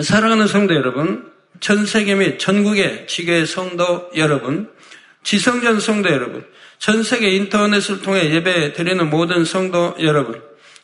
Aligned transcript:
사랑하는 0.00 0.46
성도 0.46 0.74
여러분, 0.74 1.30
전 1.60 1.84
세계 1.84 2.14
및 2.14 2.38
전국의 2.38 3.06
지교의 3.08 3.46
성도 3.46 4.10
여러분, 4.16 4.70
지성전 5.22 5.80
성도 5.80 6.08
여러분, 6.08 6.46
전 6.78 7.02
세계 7.02 7.30
인터넷을 7.32 8.00
통해 8.00 8.30
예배 8.30 8.72
드리는 8.72 9.10
모든 9.10 9.44
성도 9.44 9.94
여러분, 10.00 10.42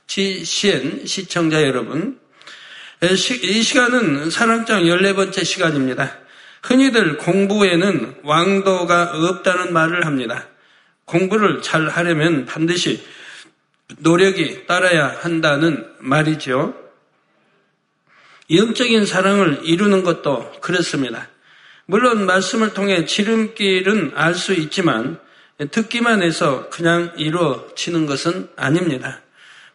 GCN 0.08 1.06
시청자 1.06 1.62
여러분, 1.62 2.20
이 3.00 3.62
시간은 3.62 4.28
사랑장 4.28 4.82
14번째 4.82 5.42
시간입니다. 5.42 6.18
흔히들 6.62 7.16
공부에는 7.16 8.16
왕도가 8.24 9.12
없다는 9.14 9.72
말을 9.72 10.04
합니다. 10.04 10.48
공부를 11.06 11.62
잘 11.62 11.88
하려면 11.88 12.44
반드시 12.44 13.02
노력이 14.00 14.66
따라야 14.66 15.16
한다는 15.22 15.86
말이죠. 15.98 16.87
영적인 18.50 19.04
사랑을 19.04 19.60
이루는 19.62 20.02
것도 20.02 20.52
그렇습니다. 20.60 21.28
물론 21.86 22.26
말씀을 22.26 22.74
통해 22.74 23.04
지름길은 23.04 24.12
알 24.14 24.34
수 24.34 24.52
있지만 24.54 25.18
듣기만 25.70 26.22
해서 26.22 26.68
그냥 26.70 27.12
이루어지는 27.16 28.06
것은 28.06 28.48
아닙니다. 28.56 29.20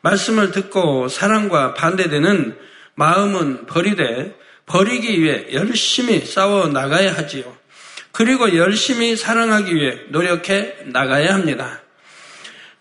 말씀을 0.02 0.52
듣고 0.52 1.08
사랑과 1.08 1.74
반대되는 1.74 2.58
마음은 2.96 3.66
버리되 3.66 4.38
버리기 4.66 5.22
위해 5.22 5.48
열심히 5.54 6.26
싸워 6.26 6.68
나가야 6.68 7.14
하지요. 7.16 7.58
그리고 8.12 8.56
열심히 8.56 9.16
사랑하기 9.16 9.76
위해 9.76 10.00
노력해 10.10 10.78
나가야 10.86 11.34
합니다. 11.34 11.82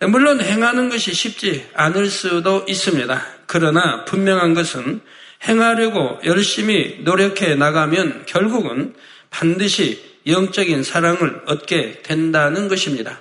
물론 0.00 0.41
행하는 0.41 0.88
것이 0.88 1.12
쉽지 1.14 1.66
않을 1.74 2.09
수도 2.09 2.64
있습니다. 2.69 3.27
그러나 3.47 4.05
분명한 4.05 4.55
것은 4.55 5.00
행하려고 5.46 6.20
열심히 6.24 6.98
노력해 7.01 7.55
나가면 7.55 8.24
결국은 8.27 8.94
반드시 9.30 10.12
영적인 10.27 10.83
사랑을 10.83 11.42
얻게 11.47 12.03
된다는 12.03 12.69
것입니다. 12.69 13.20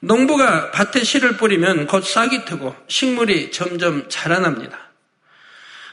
농부가 0.00 0.70
밭에 0.70 1.04
씨를 1.04 1.36
뿌리면 1.36 1.86
곧 1.86 2.04
싹이 2.04 2.44
트고 2.44 2.74
식물이 2.88 3.50
점점 3.50 4.08
자라납니다. 4.08 4.78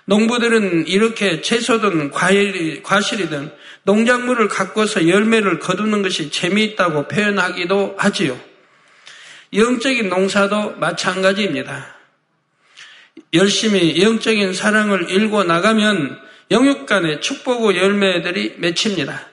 농부들은 0.05 0.87
이렇게 0.87 1.41
채소든 1.41 2.11
과일, 2.11 2.83
과실이든 2.83 3.51
농작물을 3.83 4.47
가꿔서 4.49 5.07
열매를 5.07 5.59
거두는 5.59 6.01
것이 6.01 6.29
재미있다고 6.29 7.07
표현하기도 7.07 7.95
하지요. 7.97 8.39
영적인 9.53 10.09
농사도 10.09 10.71
마찬가지입니다. 10.77 11.95
열심히 13.33 14.01
영적인 14.01 14.53
사랑을 14.53 15.09
일궈 15.09 15.43
나가면 15.43 16.19
영육 16.51 16.85
간의 16.85 17.21
축복의 17.21 17.77
열매들이 17.77 18.55
맺힙니다. 18.57 19.27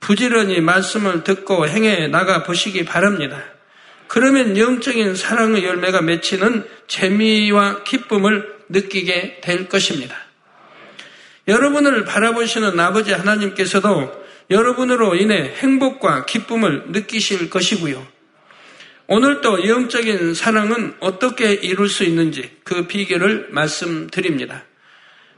부지런히 0.00 0.60
말씀을 0.60 1.22
듣고 1.24 1.68
행해 1.68 2.08
나가 2.08 2.42
보시기 2.42 2.84
바랍니다. 2.84 3.42
그러면 4.08 4.58
영적인 4.58 5.14
사랑의 5.14 5.64
열매가 5.64 6.02
맺히는 6.02 6.66
재미와 6.88 7.84
기쁨을 7.84 8.54
느끼게 8.68 9.40
될 9.42 9.68
것입니다. 9.68 10.16
여러분을 11.46 12.04
바라보시는 12.04 12.78
아버지 12.80 13.12
하나님께서도 13.12 14.24
여러분으로 14.50 15.14
인해 15.14 15.54
행복과 15.56 16.26
기쁨을 16.26 16.84
느끼실 16.88 17.48
것이고요. 17.48 18.13
오늘도 19.06 19.68
영적인 19.68 20.34
사랑은 20.34 20.94
어떻게 21.00 21.52
이룰 21.52 21.88
수 21.88 22.04
있는지 22.04 22.50
그 22.64 22.86
비결을 22.86 23.48
말씀드립니다. 23.50 24.64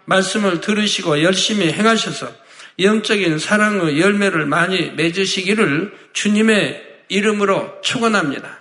말씀을 0.05 0.61
들으시고 0.61 1.23
열심히 1.23 1.73
행하셔서 1.73 2.33
영적인 2.79 3.39
사랑의 3.39 4.01
열매를 4.01 4.47
많이 4.47 4.91
맺으시기를 4.93 5.93
주님의 6.13 6.83
이름으로 7.09 7.81
축원합니다. 7.83 8.61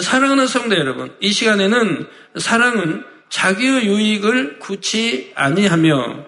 사랑하는 0.00 0.46
성도 0.46 0.76
여러분, 0.76 1.14
이 1.20 1.30
시간에는 1.32 2.06
사랑은 2.36 3.04
자기의 3.30 3.86
유익을 3.86 4.58
굳이 4.58 5.32
아니하며 5.34 6.26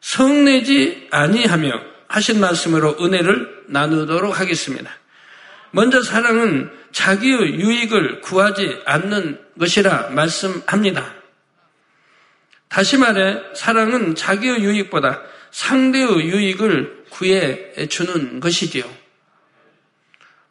성내지 0.00 1.08
아니하며 1.10 1.72
하신 2.08 2.40
말씀으로 2.40 2.96
은혜를 3.00 3.64
나누도록 3.68 4.38
하겠습니다. 4.38 4.90
먼저 5.72 6.02
사랑은 6.02 6.70
자기의 6.92 7.54
유익을 7.54 8.20
구하지 8.20 8.82
않는 8.84 9.40
것이라 9.58 10.10
말씀합니다. 10.10 11.14
다시 12.68 12.96
말해 12.96 13.40
사랑은 13.54 14.14
자기의 14.14 14.62
유익보다 14.62 15.22
상대의 15.50 16.08
유익을 16.28 17.04
구해 17.10 17.86
주는 17.88 18.40
것이지요. 18.40 18.84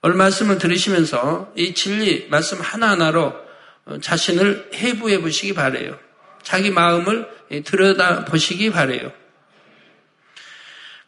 오늘 0.04 0.16
말씀을 0.16 0.58
들으시면서 0.58 1.54
이 1.56 1.74
진리 1.74 2.28
말씀 2.30 2.60
하나하나로 2.60 3.36
자신을 4.02 4.72
해부해 4.74 5.22
보시기 5.22 5.54
바래요. 5.54 5.98
자기 6.42 6.72
마음을 6.72 7.28
들여다 7.64 8.26
보시기 8.26 8.72
바래요. 8.72 9.12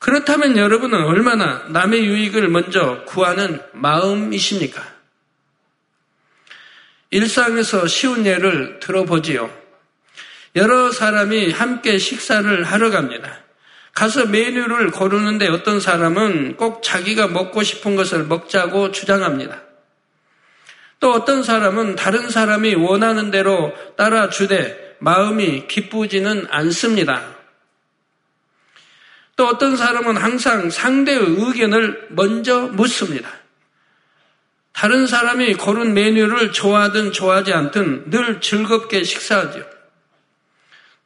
그렇다면 0.03 0.57
여러분은 0.57 1.01
얼마나 1.05 1.63
남의 1.69 2.05
유익을 2.05 2.49
먼저 2.49 3.05
구하는 3.05 3.61
마음이십니까? 3.71 4.83
일상에서 7.09 7.87
쉬운 7.87 8.25
예를 8.25 8.81
들어보지요. 8.81 9.49
여러 10.57 10.91
사람이 10.91 11.51
함께 11.51 11.97
식사를 11.97 12.63
하러 12.65 12.89
갑니다. 12.89 13.39
가서 13.93 14.25
메뉴를 14.25 14.91
고르는데 14.91 15.47
어떤 15.47 15.79
사람은 15.79 16.57
꼭 16.57 16.83
자기가 16.83 17.29
먹고 17.29 17.63
싶은 17.63 17.95
것을 17.95 18.25
먹자고 18.25 18.91
주장합니다. 18.91 19.61
또 20.99 21.13
어떤 21.13 21.43
사람은 21.43 21.95
다른 21.95 22.29
사람이 22.29 22.75
원하는 22.75 23.31
대로 23.31 23.73
따라주되 23.95 24.97
마음이 24.99 25.67
기쁘지는 25.69 26.47
않습니다. 26.49 27.42
또 29.35 29.47
어떤 29.47 29.75
사람은 29.75 30.17
항상 30.17 30.69
상대의 30.69 31.19
의견을 31.19 32.07
먼저 32.11 32.67
묻습니다. 32.67 33.29
다른 34.73 35.07
사람이 35.07 35.53
고른 35.55 35.93
메뉴를 35.93 36.51
좋아하든 36.51 37.11
좋아하지 37.13 37.53
않든 37.53 38.09
늘 38.09 38.41
즐겁게 38.41 39.03
식사하죠. 39.03 39.63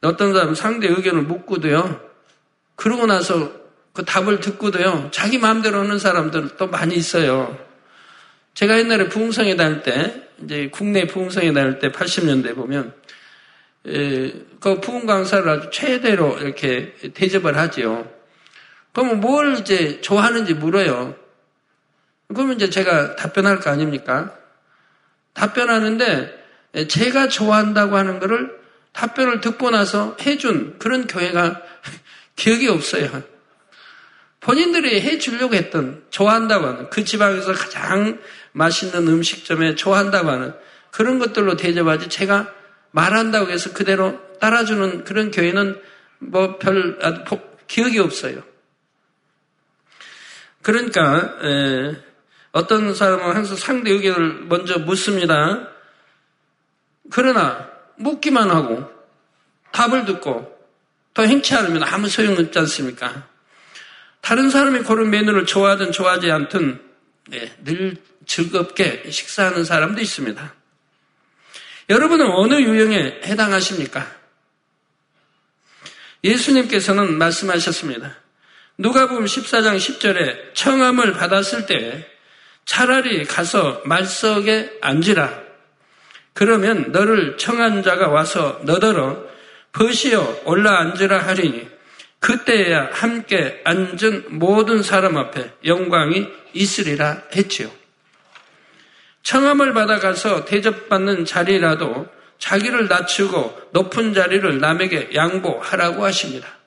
어떤 0.02 0.32
사람은 0.32 0.54
상대 0.54 0.88
의견을 0.88 1.22
묻고도요, 1.22 2.00
그러고 2.76 3.06
나서 3.06 3.52
그 3.92 4.04
답을 4.04 4.40
듣고도요, 4.40 5.08
자기 5.10 5.38
마음대로 5.38 5.80
하는 5.80 5.98
사람들 5.98 6.56
또 6.56 6.68
많이 6.68 6.94
있어요. 6.94 7.58
제가 8.54 8.78
옛날에 8.78 9.08
부흥성에 9.08 9.56
다닐 9.56 9.82
때, 9.82 10.28
이제 10.44 10.68
국내 10.72 11.06
부흥성에 11.06 11.52
다닐 11.52 11.78
때 11.78 11.90
80년대 11.90 12.54
보면, 12.54 12.94
에, 13.86 14.32
그 14.60 14.80
부흥 14.80 15.06
강사를 15.06 15.48
아주 15.48 15.70
최대로 15.72 16.38
이렇게 16.38 16.94
대접을 17.14 17.56
하지요. 17.56 18.17
그러면 18.98 19.20
뭘 19.20 19.54
이제 19.60 20.00
좋아하는지 20.00 20.54
물어요. 20.54 21.14
그러면 22.34 22.56
이제 22.56 22.68
제가 22.68 23.14
답변할 23.14 23.60
거 23.60 23.70
아닙니까? 23.70 24.34
답변하는데 25.34 26.86
제가 26.88 27.28
좋아한다고 27.28 27.96
하는 27.96 28.18
거를 28.18 28.58
답변을 28.92 29.40
듣고 29.40 29.70
나서 29.70 30.16
해준 30.20 30.80
그런 30.80 31.06
교회가 31.06 31.62
기억이 32.34 32.66
없어요. 32.66 33.22
본인들이 34.40 35.00
해주려고 35.00 35.54
했던 35.54 36.02
좋아한다고 36.10 36.66
하는 36.66 36.90
그 36.90 37.04
지방에서 37.04 37.52
가장 37.52 38.18
맛있는 38.50 39.06
음식점에 39.06 39.76
좋아한다고 39.76 40.28
하는 40.28 40.54
그런 40.90 41.20
것들로 41.20 41.56
대접하지 41.56 42.08
제가 42.08 42.52
말한다고 42.90 43.48
해서 43.52 43.72
그대로 43.72 44.18
따라주는 44.40 45.04
그런 45.04 45.30
교회는 45.30 45.80
뭐 46.18 46.58
별 46.58 46.98
기억이 47.68 48.00
없어요. 48.00 48.42
그러니까 50.62 51.38
에, 51.42 51.96
어떤 52.52 52.94
사람은 52.94 53.34
항상 53.34 53.56
상대 53.56 53.90
의견을 53.90 54.44
먼저 54.44 54.78
묻습니다. 54.78 55.68
그러나 57.10 57.68
묻기만 57.96 58.50
하고 58.50 58.90
답을 59.72 60.04
듣고 60.04 60.56
더 61.14 61.24
행치 61.24 61.54
않으면 61.54 61.82
아무 61.84 62.08
소용없지 62.08 62.58
않습니까? 62.60 63.28
다른 64.20 64.50
사람이 64.50 64.80
고른 64.80 65.10
메뉴를 65.10 65.46
좋아하든 65.46 65.92
좋아하지 65.92 66.30
않든 66.30 66.82
네, 67.28 67.54
늘 67.64 67.96
즐겁게 68.26 69.10
식사하는 69.10 69.64
사람도 69.64 70.00
있습니다. 70.00 70.54
여러분은 71.90 72.30
어느 72.30 72.54
유형에 72.54 73.22
해당하십니까? 73.24 74.06
예수님께서는 76.24 77.16
말씀하셨습니다. 77.16 78.16
누가복음 78.80 79.24
14장 79.24 79.76
10절에 79.76 80.54
청함을 80.54 81.12
받았을 81.12 81.66
때 81.66 82.06
차라리 82.64 83.24
가서 83.24 83.82
말석에 83.84 84.78
앉으라. 84.80 85.42
그러면 86.32 86.92
너를 86.92 87.36
청한 87.38 87.82
자가 87.82 88.06
와서 88.06 88.60
너더러 88.62 89.24
벗이여 89.72 90.42
올라 90.44 90.78
앉으라 90.78 91.18
하리니 91.26 91.68
그때야 92.20 92.90
함께 92.92 93.60
앉은 93.64 94.26
모든 94.38 94.84
사람 94.84 95.16
앞에 95.16 95.50
영광이 95.64 96.28
있으리라 96.52 97.24
했지요. 97.34 97.68
청함을 99.24 99.74
받아가서 99.74 100.44
대접받는 100.44 101.24
자리라도 101.24 102.06
자기를 102.38 102.86
낮추고 102.86 103.70
높은 103.72 104.14
자리를 104.14 104.60
남에게 104.60 105.10
양보하라고 105.14 106.04
하십니다. 106.04 106.57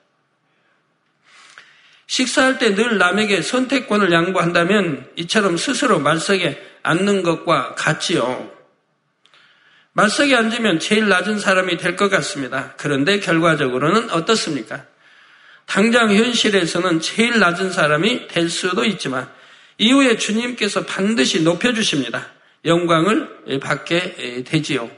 식사할 2.12 2.58
때 2.58 2.74
늘 2.74 2.98
남에게 2.98 3.40
선택권을 3.40 4.12
양보한다면 4.12 5.08
이처럼 5.16 5.56
스스로 5.56 5.98
말석에 5.98 6.62
앉는 6.82 7.22
것과 7.22 7.74
같지요. 7.74 8.52
말석에 9.94 10.36
앉으면 10.36 10.78
제일 10.78 11.08
낮은 11.08 11.38
사람이 11.38 11.78
될 11.78 11.96
것 11.96 12.10
같습니다. 12.10 12.74
그런데 12.76 13.18
결과적으로는 13.18 14.10
어떻습니까? 14.10 14.84
당장 15.64 16.14
현실에서는 16.14 17.00
제일 17.00 17.38
낮은 17.38 17.72
사람이 17.72 18.28
될 18.28 18.50
수도 18.50 18.84
있지만 18.84 19.26
이후에 19.78 20.18
주님께서 20.18 20.84
반드시 20.84 21.42
높여주십니다. 21.42 22.26
영광을 22.66 23.58
받게 23.58 24.44
되지요. 24.46 24.90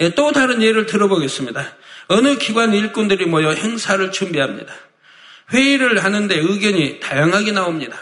예, 0.00 0.10
또 0.10 0.32
다른 0.32 0.60
예를 0.60 0.84
들어보겠습니다. 0.84 1.76
어느 2.08 2.36
기관 2.36 2.74
일꾼들이 2.74 3.24
모여 3.24 3.52
행사를 3.52 4.12
준비합니다. 4.12 4.74
회의를 5.52 6.02
하는데 6.02 6.38
의견이 6.38 7.00
다양하게 7.00 7.52
나옵니다. 7.52 7.98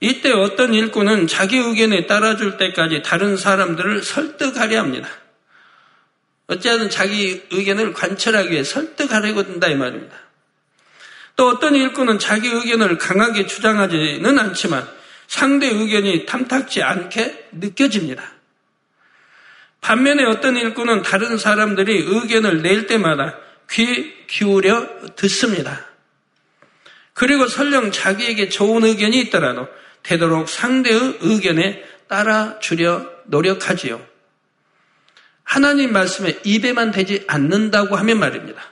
이때 0.00 0.32
어떤 0.32 0.74
일꾼은 0.74 1.26
자기 1.26 1.58
의견에 1.58 2.06
따라줄 2.06 2.56
때까지 2.56 3.02
다른 3.02 3.36
사람들을 3.36 4.02
설득하려 4.02 4.78
합니다. 4.78 5.08
어찌하든 6.48 6.90
자기 6.90 7.42
의견을 7.50 7.92
관철하기 7.92 8.50
위해 8.50 8.64
설득하려고 8.64 9.44
든다 9.44 9.68
이 9.68 9.76
말입니다. 9.76 10.16
또 11.36 11.48
어떤 11.48 11.74
일꾼은 11.74 12.18
자기 12.18 12.48
의견을 12.48 12.98
강하게 12.98 13.46
주장하지는 13.46 14.38
않지만 14.38 14.86
상대 15.28 15.68
의견이 15.68 16.26
탐탁지 16.26 16.82
않게 16.82 17.48
느껴집니다. 17.52 18.22
반면에 19.80 20.24
어떤 20.24 20.56
일꾼은 20.56 21.02
다른 21.02 21.38
사람들이 21.38 22.04
의견을 22.06 22.62
낼 22.62 22.86
때마다 22.86 23.38
귀 23.70 24.26
기울여 24.26 25.14
듣습니다. 25.16 25.91
그리고 27.14 27.46
설령 27.46 27.92
자기에게 27.92 28.48
좋은 28.48 28.84
의견이 28.84 29.20
있더라도 29.22 29.68
되도록 30.02 30.48
상대의 30.48 31.18
의견에 31.20 31.84
따라주려 32.08 33.06
노력하지요. 33.26 34.04
하나님 35.44 35.92
말씀에 35.92 36.40
입에만 36.44 36.92
되지 36.92 37.24
않는다고 37.26 37.96
하면 37.96 38.18
말입니다. 38.18 38.62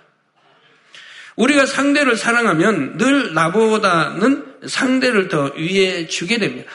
우리가 1.37 1.67
상대를 1.67 2.17
사랑하면 2.17 2.97
늘 2.97 3.35
나보다는 3.35 4.57
상대를 4.67 5.29
더 5.29 5.53
위해 5.57 6.07
주게 6.07 6.39
됩니다. 6.39 6.71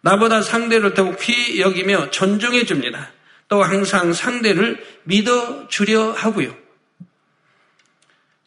나보다 0.00 0.42
상대를 0.42 0.94
더욱 0.94 1.18
귀 1.20 1.60
여기며 1.60 2.10
존중해 2.10 2.64
줍니다. 2.64 3.10
또 3.48 3.62
항상 3.62 4.12
상대를 4.12 4.84
믿어 5.04 5.68
주려 5.68 6.10
하고요. 6.12 6.63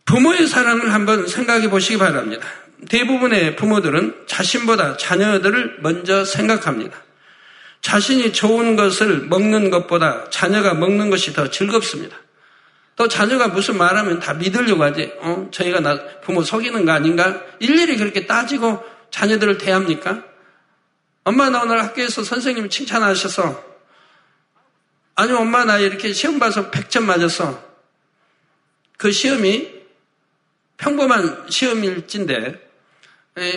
부모의 0.07 0.47
사랑을 0.47 0.93
한번 0.93 1.27
생각해 1.27 1.69
보시기 1.69 1.97
바랍니다. 1.97 2.47
대부분의 2.89 3.57
부모들은 3.57 4.23
자신보다 4.25 4.95
자녀들을 4.97 5.79
먼저 5.81 6.23
생각합니다. 6.23 6.97
자신이 7.81 8.31
좋은 8.31 8.75
것을 8.75 9.27
먹는 9.27 9.69
것보다 9.69 10.29
자녀가 10.29 10.73
먹는 10.73 11.09
것이 11.09 11.33
더 11.33 11.49
즐겁습니다. 11.49 12.15
또 12.95 13.07
자녀가 13.07 13.49
무슨 13.49 13.77
말하면 13.77 14.19
다 14.19 14.33
믿으려고 14.33 14.83
하지. 14.83 15.11
어? 15.19 15.49
저희가 15.51 15.81
나 15.81 16.01
부모 16.21 16.41
속이는 16.41 16.85
거 16.85 16.91
아닌가? 16.93 17.41
일일이 17.59 17.97
그렇게 17.97 18.25
따지고 18.25 18.83
자녀들을 19.11 19.57
대합니까? 19.57 20.23
엄마 21.25 21.49
나 21.49 21.63
오늘 21.63 21.83
학교에서 21.83 22.23
선생님이 22.23 22.69
칭찬하셔서 22.69 23.63
아니 25.15 25.33
엄마 25.33 25.65
나 25.65 25.77
이렇게 25.77 26.13
시험 26.13 26.39
봐서 26.39 26.71
100점 26.71 27.03
맞았어. 27.03 27.61
그 28.97 29.11
시험이 29.11 29.76
평범한 30.77 31.47
시험일진데 31.49 32.69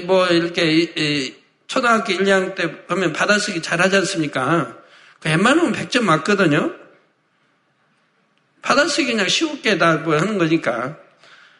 뭐 0.04 0.26
이렇게 0.26 1.36
초등학교 1.66 2.12
1, 2.12 2.20
2학년 2.24 2.54
때 2.54 2.86
보면 2.86 3.12
받아쓰기 3.12 3.62
잘 3.62 3.80
하지 3.80 3.96
않습니까? 3.96 4.76
그 5.20 5.28
웬만하면 5.28 5.72
100점 5.72 6.02
맞거든요. 6.02 6.74
받아쓰기 8.62 9.12
그냥 9.12 9.28
쉽게 9.28 9.78
다 9.78 9.98
뭐 9.98 10.16
하는 10.18 10.38
거니까. 10.38 10.98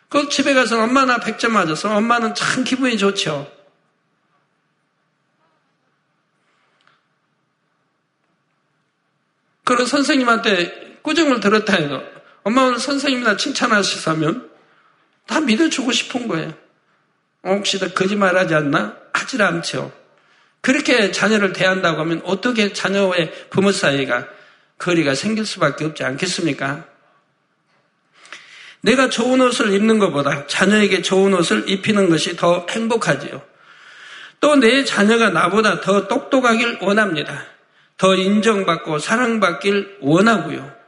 그 0.09 0.29
집에 0.29 0.55
가서 0.55 0.83
엄마 0.83 1.05
나 1.05 1.19
100점 1.19 1.51
맞았어. 1.51 1.95
엄마는 1.95 2.35
참 2.35 2.65
기분이 2.65 2.99
좋죠. 2.99 3.51
그런 9.65 9.87
선생님한테 9.87 10.99
꾸중을 11.03 11.39
들었다 11.39 11.75
해도 11.75 12.03
엄마 12.43 12.63
오늘 12.63 12.81
선생님 12.81 13.23
나 13.23 13.37
칭찬하시사면 13.37 14.50
다 15.31 15.41
믿어주고 15.41 15.93
싶은 15.93 16.27
거예요. 16.27 16.53
어, 17.45 17.53
혹시 17.53 17.79
나 17.79 17.89
거짓말 17.89 18.37
하지 18.37 18.53
않나? 18.57 18.97
하질 19.13 19.41
않죠. 19.41 19.93
그렇게 20.61 21.13
자녀를 21.13 21.53
대한다고 21.53 22.01
하면 22.01 22.21
어떻게 22.25 22.73
자녀의 22.73 23.49
부모 23.49 23.71
사이가 23.71 24.27
거리가 24.79 25.15
생길 25.15 25.47
수밖에 25.47 25.85
없지 25.85 26.03
않겠습니까? 26.03 26.85
내가 28.81 29.09
좋은 29.09 29.41
옷을 29.41 29.73
입는 29.73 30.01
것보다 30.01 30.49
자녀에게 30.49 31.03
좋은 31.03 31.33
옷을 31.35 31.71
입히는 31.71 32.11
것이 32.11 32.35
더 32.37 32.67
행복하지요. 32.69 33.41
또 34.41 34.57
내 34.57 34.85
자녀가 34.85 35.31
나보다 35.31 35.81
더 35.81 36.09
똑똑하길 36.09 36.79
원합니다. 36.81 37.45
더 37.99 38.17
인정받고 38.17 38.99
사랑받길 38.99 39.99
원하고요. 40.01 40.80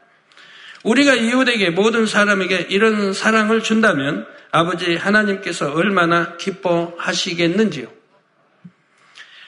우리가 0.83 1.15
이웃에게 1.15 1.71
모든 1.71 2.07
사람에게 2.07 2.67
이런 2.71 3.13
사랑을 3.13 3.63
준다면 3.63 4.27
아버지 4.51 4.97
하나님께서 4.97 5.73
얼마나 5.73 6.37
기뻐하시겠는지요. 6.37 7.87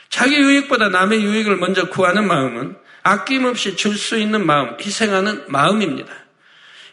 자기 0.08 0.36
유익보다 0.36 0.90
남의 0.90 1.22
유익을 1.22 1.56
먼저 1.56 1.88
구하는 1.88 2.26
마음은 2.26 2.76
아낌없이 3.02 3.76
줄 3.76 3.96
수 3.96 4.16
있는 4.16 4.46
마음, 4.46 4.76
희생하는 4.80 5.44
마음입니다. 5.48 6.12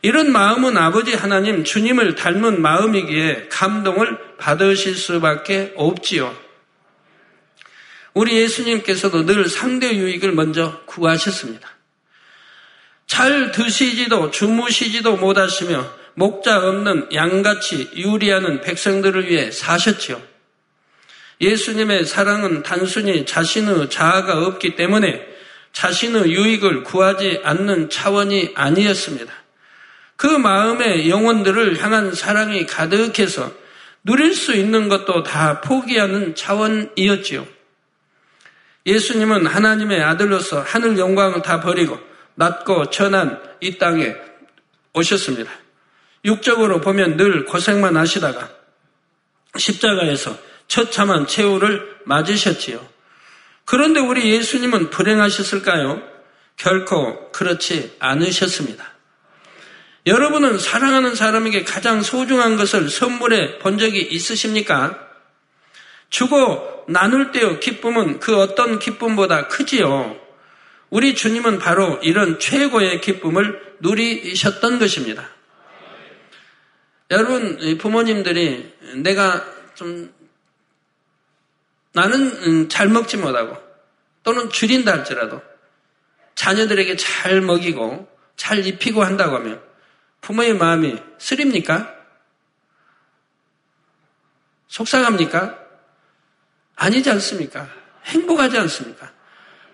이런 0.01 0.31
마음은 0.31 0.75
아버지 0.77 1.13
하나님 1.13 1.63
주님을 1.63 2.15
닮은 2.15 2.61
마음이기에 2.61 3.49
감동을 3.49 4.17
받으실 4.37 4.95
수밖에 4.95 5.73
없지요. 5.75 6.35
우리 8.13 8.35
예수님께서도 8.37 9.25
늘 9.25 9.47
상대 9.47 9.95
유익을 9.95 10.31
먼저 10.33 10.81
구하셨습니다. 10.85 11.69
잘 13.11 13.51
드시지도 13.51 14.31
주무시지도 14.31 15.17
못하시며 15.17 15.85
목자 16.13 16.65
없는 16.65 17.09
양같이 17.13 17.89
유리하는 17.93 18.61
백성들을 18.61 19.29
위해 19.29 19.51
사셨지요. 19.51 20.21
예수님의 21.41 22.05
사랑은 22.05 22.63
단순히 22.63 23.25
자신의 23.25 23.89
자아가 23.89 24.45
없기 24.45 24.77
때문에 24.77 25.27
자신의 25.73 26.31
유익을 26.31 26.85
구하지 26.85 27.41
않는 27.43 27.89
차원이 27.89 28.53
아니었습니다. 28.55 29.33
그 30.15 30.27
마음의 30.27 31.09
영혼들을 31.09 31.83
향한 31.83 32.15
사랑이 32.15 32.65
가득해서 32.65 33.51
누릴 34.05 34.33
수 34.33 34.53
있는 34.53 34.87
것도 34.87 35.23
다 35.23 35.59
포기하는 35.59 36.33
차원이었지요. 36.33 37.45
예수님은 38.85 39.47
하나님의 39.47 40.01
아들로서 40.01 40.61
하늘 40.65 40.97
영광을 40.97 41.41
다 41.41 41.59
버리고 41.59 42.10
낮고 42.41 42.89
천한 42.89 43.39
이 43.59 43.77
땅에 43.77 44.15
오셨습니다. 44.93 45.51
육적으로 46.25 46.81
보면 46.81 47.15
늘 47.17 47.45
고생만 47.45 47.95
하시다가 47.95 48.49
십자가에서 49.57 50.35
처참한 50.67 51.27
최후를 51.27 51.99
맞으셨지요. 52.05 52.83
그런데 53.65 53.99
우리 53.99 54.31
예수님은 54.33 54.89
불행하셨을까요? 54.89 56.01
결코 56.57 57.31
그렇지 57.31 57.95
않으셨습니다. 57.99 58.91
여러분은 60.07 60.57
사랑하는 60.57 61.13
사람에게 61.13 61.63
가장 61.63 62.01
소중한 62.01 62.55
것을 62.57 62.89
선물해 62.89 63.59
본 63.59 63.77
적이 63.77 64.01
있으십니까? 64.01 64.97
주고 66.09 66.85
나눌 66.87 67.31
때의 67.31 67.59
기쁨은 67.59 68.19
그 68.19 68.35
어떤 68.41 68.79
기쁨보다 68.79 69.47
크지요. 69.47 70.30
우리 70.91 71.15
주님은 71.15 71.57
바로 71.57 71.97
이런 72.03 72.37
최고의 72.37 72.99
기쁨을 72.99 73.77
누리셨던 73.79 74.77
것입니다. 74.77 75.29
여러분, 77.09 77.77
부모님들이 77.77 78.73
내가 78.97 79.43
좀 79.73 80.13
나는 81.93 82.31
음, 82.43 82.69
잘 82.69 82.89
먹지 82.89 83.17
못하고 83.17 83.57
또는 84.23 84.49
줄인다 84.49 84.91
할지라도 84.91 85.41
자녀들에게 86.35 86.97
잘 86.97 87.41
먹이고 87.41 88.07
잘 88.35 88.65
입히고 88.65 89.03
한다고 89.03 89.35
하면 89.37 89.61
부모의 90.19 90.55
마음이 90.55 90.97
쓰립니까? 91.17 91.95
속상합니까? 94.67 95.57
아니지 96.75 97.09
않습니까? 97.11 97.69
행복하지 98.05 98.57
않습니까? 98.57 99.20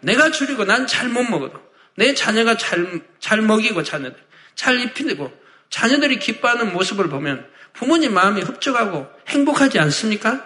내가 0.02 0.32
줄이고 0.32 0.66
난 0.66 0.86
잘 0.88 1.10
못 1.10 1.24
먹어도 1.24 1.60
내 1.96 2.14
자녀가 2.14 2.58
잘, 2.58 3.02
잘 3.20 3.42
먹이고 3.42 3.84
자녀들, 3.84 4.18
잘 4.56 4.80
입히고 4.80 5.32
자녀들이 5.70 6.20
기뻐하는 6.20 6.74
모습을 6.74 7.10
보면 7.10 7.48
부모님 7.74 8.14
마음이 8.14 8.42
흡족하고 8.42 9.08
행복하지 9.28 9.80
않습니까? 9.80 10.46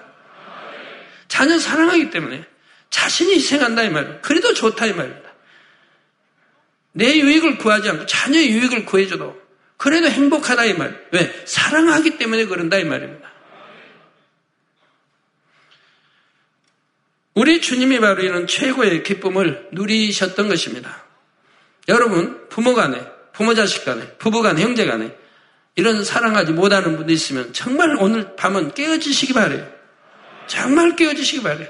자녀 1.28 1.58
사랑하기 1.58 2.10
때문에 2.10 2.46
자신이 2.90 3.36
희생한다 3.36 3.84
이 3.84 3.90
말이에요. 3.90 4.20
그래도 4.22 4.54
좋다 4.54 4.86
이 4.86 4.94
말입니다. 4.94 5.32
내 6.94 7.18
유익을 7.18 7.58
구하지 7.58 7.90
않고 7.90 8.06
자녀의 8.06 8.50
유익을 8.52 8.86
구해줘도 8.86 9.40
그래도 9.78 10.08
행복하다 10.10 10.66
이 10.66 10.74
말. 10.74 11.08
왜? 11.12 11.44
사랑하기 11.46 12.18
때문에 12.18 12.46
그런다 12.46 12.78
이 12.78 12.84
말입니다. 12.84 13.31
우리 17.34 17.62
주님이 17.62 18.00
바로 18.00 18.24
이런 18.24 18.48
최고의 18.48 19.04
기쁨을 19.04 19.70
누리셨던 19.72 20.50
것입니다. 20.50 21.04
여러분, 21.88 22.48
부모 22.50 22.74
간에, 22.74 23.06
부모 23.34 23.54
자식 23.54 23.86
간에, 23.86 24.18
부부 24.18 24.42
간에, 24.42 24.62
형제 24.62 24.86
간에 24.86 25.16
이런 25.76 26.04
사랑하지 26.04 26.52
못하는 26.52 26.98
분도 26.98 27.14
있으면 27.14 27.54
정말 27.54 27.96
오늘 28.00 28.36
밤은 28.36 28.74
깨어지시기 28.74 29.34
바래요. 29.34 29.68
정말 30.48 30.96
깨어지시기 30.96 31.42
바래요. 31.44 31.70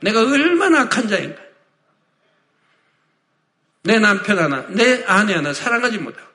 내가 0.00 0.20
얼마나 0.20 0.82
악한 0.82 1.08
자인가. 1.08 1.42
내 3.82 3.98
남편 3.98 4.38
하나, 4.38 4.66
내 4.68 5.04
아내 5.04 5.34
하나 5.34 5.52
사랑하지 5.52 5.98
못하고, 5.98 6.28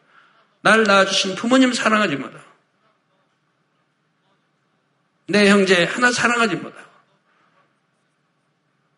날 0.61 0.83
낳아주신 0.83 1.35
부모님 1.35 1.73
사랑하지 1.73 2.15
못하고, 2.15 2.43
내 5.27 5.49
형제 5.49 5.85
하나 5.85 6.11
사랑하지 6.11 6.55
못하고, 6.55 6.94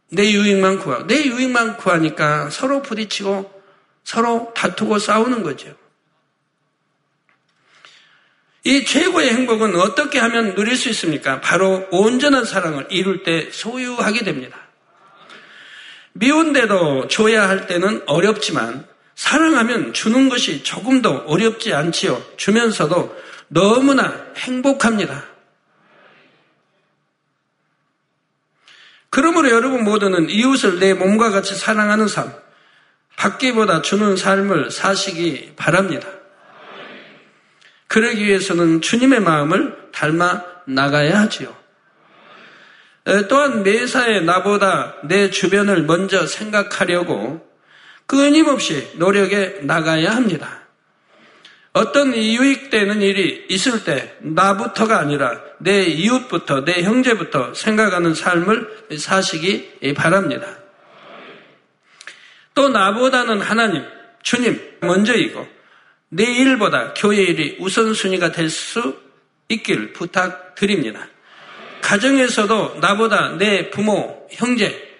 내 0.09 0.31
유익만 0.31 0.79
구하고, 0.79 1.07
내 1.07 1.25
유익만 1.25 1.77
구하니까 1.77 2.49
서로 2.49 2.81
부딪히고, 2.81 3.57
서로 4.03 4.53
다투고 4.55 4.99
싸우는 4.99 5.43
거죠. 5.43 5.75
이 8.63 8.83
최고의 8.83 9.29
행복은 9.29 9.79
어떻게 9.79 10.19
하면 10.19 10.55
누릴 10.55 10.75
수 10.75 10.89
있습니까? 10.89 11.39
바로 11.39 11.87
온전한 11.91 12.43
사랑을 12.43 12.87
이룰 12.89 13.23
때 13.23 13.49
소유하게 13.51 14.23
됩니다. 14.23 14.57
미운데도 16.13 17.07
줘야 17.07 17.47
할 17.47 17.67
때는 17.67 18.01
어렵지만 18.07 18.85
사랑하면 19.15 19.93
주는 19.93 20.29
것이 20.29 20.63
조금도 20.63 21.25
어렵지 21.27 21.73
않지요. 21.73 22.21
주면서도 22.37 23.15
너무나 23.47 24.25
행복합니다. 24.35 25.25
그러므로 29.09 29.49
여러분 29.49 29.83
모두는 29.83 30.29
이웃을 30.29 30.79
내 30.79 30.93
몸과 30.93 31.31
같이 31.31 31.55
사랑하는 31.55 32.07
삶, 32.07 32.33
받기보다 33.15 33.81
주는 33.81 34.15
삶을 34.15 34.71
사시기 34.71 35.53
바랍니다. 35.55 36.07
그러기 37.87 38.25
위해서는 38.25 38.81
주님의 38.81 39.21
마음을 39.21 39.89
닮아 39.91 40.43
나가야 40.65 41.21
하지요. 41.21 41.55
또한 43.29 43.63
매사에 43.63 44.19
나보다 44.19 44.95
내 45.03 45.29
주변을 45.29 45.83
먼저 45.83 46.27
생각하려고 46.27 47.47
끊임없이 48.05 48.91
노력에 48.95 49.59
나가야 49.61 50.15
합니다. 50.15 50.66
어떤 51.77 52.15
유익되는 52.15 53.03
일이 53.03 53.45
있을 53.49 53.83
때 53.83 54.15
나부터가 54.21 54.97
아니라 54.97 55.39
내 55.59 55.83
이웃부터 55.83 56.65
내 56.65 56.81
형제부터 56.81 57.53
생각하는 57.53 58.15
삶을 58.15 58.97
사시기 58.97 59.93
바랍니다. 59.95 60.57
또 62.55 62.69
나보다는 62.69 63.41
하나님, 63.41 63.83
주님 64.23 64.59
먼저이고 64.81 65.47
내 66.09 66.23
일보다 66.23 66.95
교회 66.95 67.17
일이 67.21 67.57
우선순위가 67.59 68.31
될 68.31 68.49
수 68.49 68.97
있길 69.49 69.93
부탁드립니다. 69.93 71.07
가정에서도 71.81 72.79
나보다 72.81 73.37
내 73.37 73.69
부모, 73.69 74.27
형제, 74.31 74.97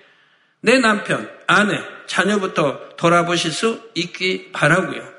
내 0.61 0.77
남편, 0.77 1.29
아내, 1.47 1.81
자녀부터 2.05 2.95
돌아보실 2.97 3.51
수 3.51 3.89
있기 3.95 4.51
바라고요. 4.53 5.16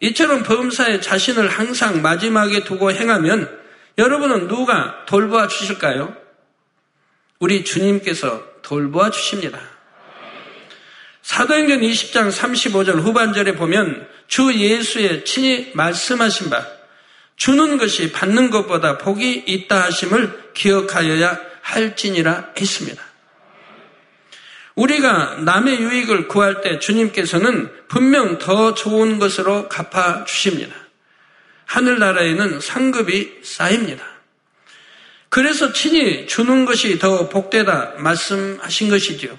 이처럼 0.00 0.42
범사에 0.42 1.00
자신을 1.00 1.48
항상 1.48 2.02
마지막에 2.02 2.64
두고 2.64 2.90
행하면 2.90 3.58
여러분은 3.98 4.48
누가 4.48 5.04
돌보아 5.06 5.46
주실까요? 5.46 6.16
우리 7.38 7.64
주님께서 7.64 8.42
돌보아 8.62 9.10
주십니다. 9.10 9.60
사도행전 11.22 11.80
20장 11.80 12.32
35절 12.32 13.00
후반절에 13.00 13.54
보면 13.54 14.08
주 14.26 14.52
예수의 14.54 15.24
친히 15.24 15.70
말씀하신 15.74 16.50
바 16.50 16.66
주는 17.36 17.78
것이 17.78 18.12
받는 18.12 18.50
것보다 18.50 18.98
복이 18.98 19.44
있다 19.46 19.84
하심을 19.84 20.52
기억하여야 20.54 21.38
할지니라 21.62 22.52
했습니다. 22.58 23.09
우리가 24.74 25.36
남의 25.40 25.80
유익을 25.80 26.28
구할 26.28 26.60
때 26.62 26.78
주님께서는 26.78 27.70
분명 27.88 28.38
더 28.38 28.74
좋은 28.74 29.18
것으로 29.18 29.68
갚아 29.68 30.24
주십니다. 30.24 30.74
하늘나라에는 31.66 32.60
상급이 32.60 33.40
쌓입니다. 33.42 34.04
그래서 35.28 35.72
친히 35.72 36.26
주는 36.26 36.64
것이 36.64 36.98
더 36.98 37.28
복되다 37.28 37.94
말씀하신 37.98 38.90
것이지요. 38.90 39.38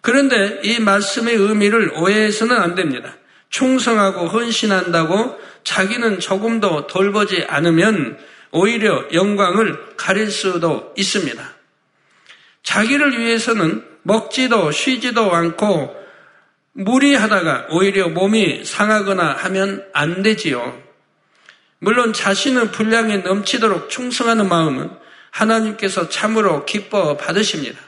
그런데 0.00 0.60
이 0.62 0.78
말씀의 0.78 1.34
의미를 1.34 1.92
오해해서는 1.94 2.56
안 2.56 2.76
됩니다. 2.76 3.16
충성하고 3.50 4.28
헌신한다고 4.28 5.36
자기는 5.64 6.20
조금도 6.20 6.86
돌보지 6.86 7.44
않으면 7.48 8.16
오히려 8.52 9.04
영광을 9.12 9.96
가릴 9.96 10.30
수도 10.30 10.94
있습니다. 10.96 11.55
자기를 12.66 13.18
위해서는 13.18 13.84
먹지도 14.02 14.72
쉬지도 14.72 15.32
않고 15.32 15.96
무리하다가 16.72 17.68
오히려 17.70 18.08
몸이 18.08 18.64
상하거나 18.64 19.34
하면 19.38 19.86
안 19.94 20.22
되지요. 20.22 20.82
물론 21.78 22.12
자신은 22.12 22.72
분량이 22.72 23.18
넘치도록 23.18 23.88
충성하는 23.88 24.48
마음은 24.48 24.90
하나님께서 25.30 26.08
참으로 26.08 26.64
기뻐 26.64 27.16
받으십니다. 27.16 27.78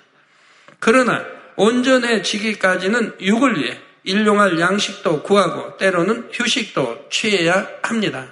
그러나 0.79 1.25
온전해지기까지는 1.57 3.17
육을 3.21 3.59
위해 3.59 3.79
일용할 4.05 4.61
양식도 4.61 5.25
구하고 5.25 5.77
때로는 5.77 6.29
휴식도 6.33 7.09
취해야 7.11 7.69
합니다. 7.83 8.29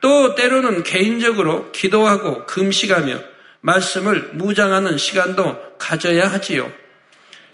또 0.00 0.34
때로는 0.34 0.82
개인적으로 0.82 1.70
기도하고 1.70 2.46
금식하며 2.46 3.30
말씀을 3.60 4.30
무장하는 4.32 4.98
시간도 4.98 5.76
가져야 5.78 6.30
하지요. 6.30 6.72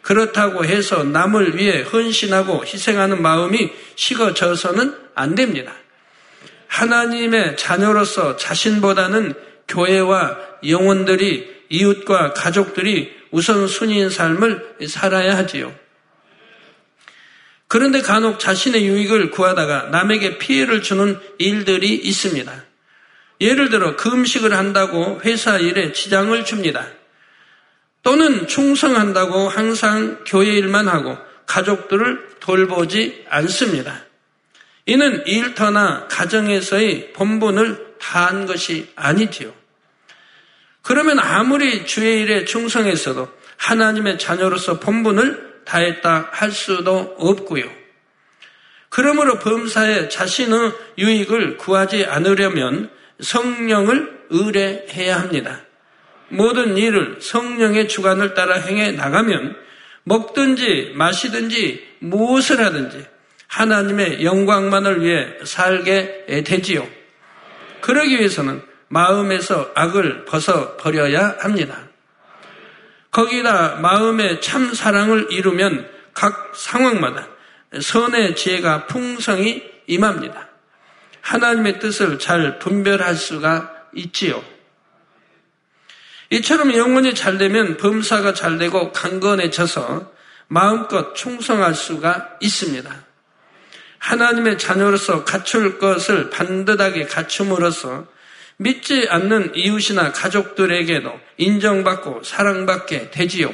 그렇다고 0.03 0.65
해서 0.65 1.03
남을 1.03 1.57
위해 1.57 1.83
헌신하고 1.83 2.65
희생하는 2.65 3.21
마음이 3.21 3.73
식어져서는 3.97 4.95
안 5.15 5.35
됩니다. 5.35 5.73
하나님의 6.69 7.57
자녀로서 7.57 8.37
자신보다는 8.37 9.35
교회와 9.67 10.39
영혼들이 10.69 11.57
이웃과 11.69 12.35
가족들이 12.35 13.13
우선순위인 13.33 14.11
삶을 14.11 14.77
살아야 14.89 15.37
하지요. 15.37 15.75
그런데 17.69 18.01
간혹 18.01 18.39
자신의 18.39 18.87
유익을 18.87 19.31
구하다가 19.31 19.89
남에게 19.91 20.39
피해를 20.39 20.83
주는 20.83 21.19
일들이 21.39 21.95
있습니다. 21.95 22.66
예를 23.40 23.71
들어 23.71 23.97
금식을 23.97 24.57
한다고 24.57 25.21
회사 25.25 25.59
일에 25.59 25.93
지장을 25.93 26.45
줍니다. 26.45 26.87
또는 28.02 28.47
충성한다고 28.47 29.49
항상 29.49 30.25
교회 30.26 30.52
일만 30.52 30.88
하고 30.88 31.19
가족들을 31.47 32.37
돌보지 32.40 33.25
않습니다. 33.28 34.05
이는 34.87 35.26
일터나 35.26 36.07
가정에서의 36.09 37.12
본분을 37.12 37.97
다한 37.99 38.47
것이 38.47 38.88
아니지요. 38.95 39.52
그러면 40.83 41.19
아무리 41.19 41.85
주의 41.85 42.23
일에 42.23 42.45
충성했어도 42.45 43.28
하나님의 43.57 44.19
자녀로서 44.19 44.78
본분을 44.78 45.62
다했다 45.64 46.28
할 46.31 46.52
수도 46.52 47.16
없고요. 47.19 47.64
그러므로 48.88 49.40
범사에 49.40 50.09
자신의 50.09 50.73
유익을 50.99 51.57
구하지 51.57 52.05
않으려면 52.05 52.90
성령을 53.21 54.27
의뢰해야 54.31 55.21
합니다. 55.21 55.61
모든 56.29 56.77
일을 56.77 57.19
성령의 57.21 57.89
주관을 57.89 58.35
따라 58.35 58.57
행해 58.57 58.93
나가면 58.93 59.57
먹든지 60.05 60.93
마시든지 60.95 61.87
무엇을 62.01 62.65
하든지 62.65 63.07
하나님의 63.49 64.25
영광만을 64.25 65.03
위해 65.03 65.27
살게 65.45 66.45
되지요. 66.45 66.87
그러기 67.81 68.19
위해서는 68.19 68.63
마음에서 68.89 69.71
악을 69.75 70.25
벗어 70.25 70.77
버려야 70.77 71.37
합니다. 71.41 71.89
거기다 73.11 73.77
마음의 73.77 74.41
참 74.43 74.75
사랑을 74.75 75.29
이루면 75.31 75.89
각 76.13 76.53
상황마다 76.55 77.29
선의 77.81 78.37
지혜가 78.37 78.87
풍성히 78.87 79.63
임합니다. 79.87 80.49
하나님의 81.26 81.80
뜻을 81.80 82.21
잘 82.21 82.61
분별할 82.61 83.16
수가 83.16 83.88
있지요. 83.95 84.45
이처럼 86.30 86.73
영혼이 86.73 87.14
잘 87.14 87.37
되면 87.37 87.76
범사가 87.76 88.33
잘 88.33 88.59
되고 88.59 88.92
강건해져서 88.92 90.12
마음껏 90.47 91.14
충성할 91.14 91.75
수가 91.75 92.37
있습니다. 92.40 93.04
하나님의 93.99 94.59
자녀로서 94.59 95.25
갖출 95.25 95.78
것을 95.78 96.30
반듯하게 96.30 97.06
갖춤으로써 97.06 98.06
믿지 98.59 99.09
않는 99.11 99.56
이웃이나 99.56 100.12
가족들에게도 100.12 101.21
인정받고 101.38 102.23
사랑받게 102.23 103.11
되지요. 103.11 103.52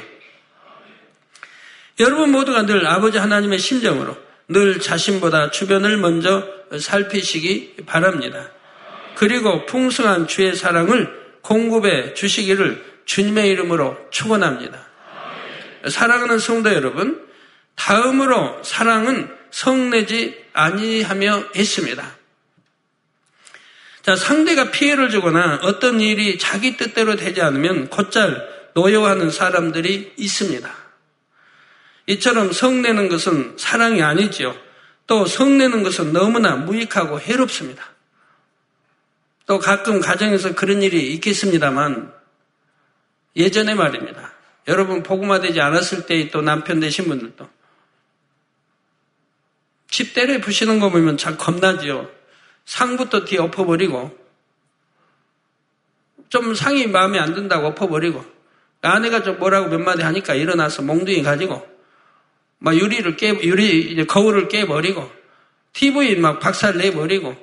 여러분 1.99 2.31
모두가 2.31 2.67
늘 2.67 2.85
아버지 2.85 3.17
하나님의 3.17 3.57
심정으로 3.57 4.15
늘 4.47 4.79
자신보다 4.79 5.51
주변을 5.51 5.97
먼저 5.97 6.47
살피시기 6.77 7.77
바랍니다. 7.85 8.49
그리고 9.15 9.65
풍성한 9.65 10.27
주의 10.27 10.55
사랑을 10.55 11.23
공급해 11.41 12.13
주시기를 12.13 12.83
주님의 13.05 13.49
이름으로 13.49 13.97
축원합니다. 14.09 14.87
사랑하는 15.87 16.39
성도 16.39 16.73
여러분, 16.73 17.27
다음으로 17.75 18.63
사랑은 18.63 19.29
성내지 19.51 20.43
아니하며 20.53 21.49
했습니다. 21.55 22.15
자, 24.01 24.15
상대가 24.15 24.71
피해를 24.71 25.09
주거나 25.09 25.59
어떤 25.63 26.01
일이 26.01 26.37
자기 26.37 26.75
뜻대로 26.75 27.15
되지 27.15 27.41
않으면 27.41 27.89
곧잘 27.89 28.53
노여워하는 28.73 29.29
사람들이 29.29 30.13
있습니다. 30.17 30.82
이처럼 32.07 32.51
성내는 32.51 33.09
것은 33.09 33.55
사랑이 33.57 34.01
아니지요. 34.01 34.55
또 35.07 35.25
성내는 35.25 35.83
것은 35.83 36.13
너무나 36.13 36.55
무익하고 36.55 37.19
해롭습니다. 37.19 37.83
또 39.45 39.59
가끔 39.59 39.99
가정에서 39.99 40.55
그런 40.55 40.81
일이 40.81 41.13
있겠습니다만 41.13 42.13
예전에 43.35 43.73
말입니다. 43.75 44.31
여러분 44.67 45.03
복음화 45.03 45.39
되지 45.41 45.59
않았을 45.59 46.05
때 46.05 46.29
또 46.31 46.41
남편 46.41 46.79
되신 46.79 47.05
분들도 47.05 47.49
집 49.89 50.13
때려 50.13 50.39
부시는 50.39 50.79
거 50.79 50.89
보면 50.89 51.17
참 51.17 51.37
겁나지요. 51.37 52.09
상부터 52.65 53.25
뒤에 53.25 53.39
엎어버리고 53.39 54.17
좀 56.29 56.55
상이 56.55 56.87
마음에 56.87 57.19
안 57.19 57.35
든다고 57.35 57.67
엎어버리고 57.67 58.25
아내가 58.81 59.21
좀 59.21 59.37
뭐라고 59.37 59.67
몇 59.67 59.79
마디 59.79 60.01
하니까 60.01 60.33
일어나서 60.33 60.81
몽둥이 60.81 61.21
가지고 61.23 61.72
막 62.63 62.73
유리를 62.77 63.17
깨 63.17 63.31
유리 63.43 64.07
거울을 64.07 64.47
깨버리고 64.47 65.11
TV 65.73 66.15
막 66.15 66.39
박살 66.39 66.77
내버리고 66.77 67.35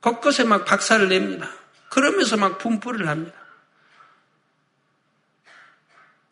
곳곳에 0.00 0.42
막 0.42 0.64
박살을 0.64 1.08
냅니다. 1.08 1.48
그러면서 1.88 2.36
막 2.36 2.58
분풀을 2.58 3.06
합니다. 3.06 3.36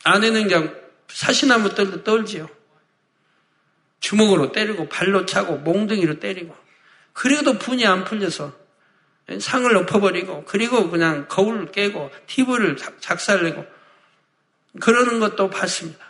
아내는 0.02 0.48
그냥 0.48 0.76
사시나무 1.06 1.76
떨도 1.76 2.02
떨지요. 2.02 2.48
주먹으로 4.00 4.50
때리고 4.50 4.88
발로 4.88 5.26
차고 5.26 5.58
몽둥이로 5.58 6.18
때리고 6.18 6.56
그래도 7.12 7.56
분이 7.56 7.86
안 7.86 8.02
풀려서 8.02 8.52
상을 9.40 9.76
엎어버리고 9.76 10.44
그리고 10.44 10.90
그냥 10.90 11.28
거울을 11.28 11.70
깨고 11.70 12.10
TV를 12.26 12.76
작살내고 12.98 13.64
그러는 14.80 15.20
것도 15.20 15.50
봤습니다. 15.50 16.03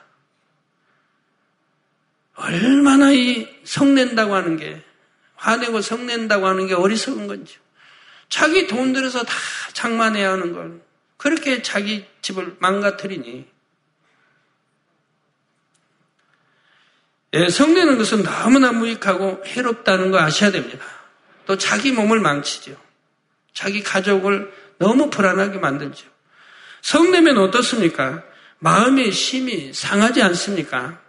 얼마나 2.35 3.13
이 3.13 3.49
성낸다고 3.65 4.35
하는 4.35 4.57
게 4.57 4.83
화내고 5.37 5.81
성낸다고 5.81 6.47
하는 6.47 6.67
게 6.67 6.75
어리석은 6.75 7.27
건지 7.27 7.59
자기 8.29 8.67
돈 8.67 8.93
들여서 8.93 9.23
다 9.25 9.35
장만해야 9.73 10.33
하는 10.33 10.53
걸 10.53 10.81
그렇게 11.17 11.63
자기 11.63 12.05
집을 12.23 12.57
망가뜨리니 12.59 13.55
예, 17.35 17.49
성내는 17.49 17.99
것은 17.99 18.23
너무나 18.23 18.71
무익하고 18.71 19.43
해롭다는 19.45 20.13
거 20.13 20.21
아셔야 20.21 20.53
됩니다. 20.53 20.85
또 21.47 21.59
자기 21.59 21.91
몸을 21.91 22.21
망치죠. 22.21 22.77
자기 23.53 23.83
가족을 23.83 24.53
너무 24.79 25.11
불안하게 25.11 25.59
만들죠. 25.59 26.07
성내면 26.83 27.39
어떻습니까? 27.39 28.23
마음의 28.61 29.11
심이 29.11 29.73
상하지 29.73 30.23
않습니까? 30.23 31.01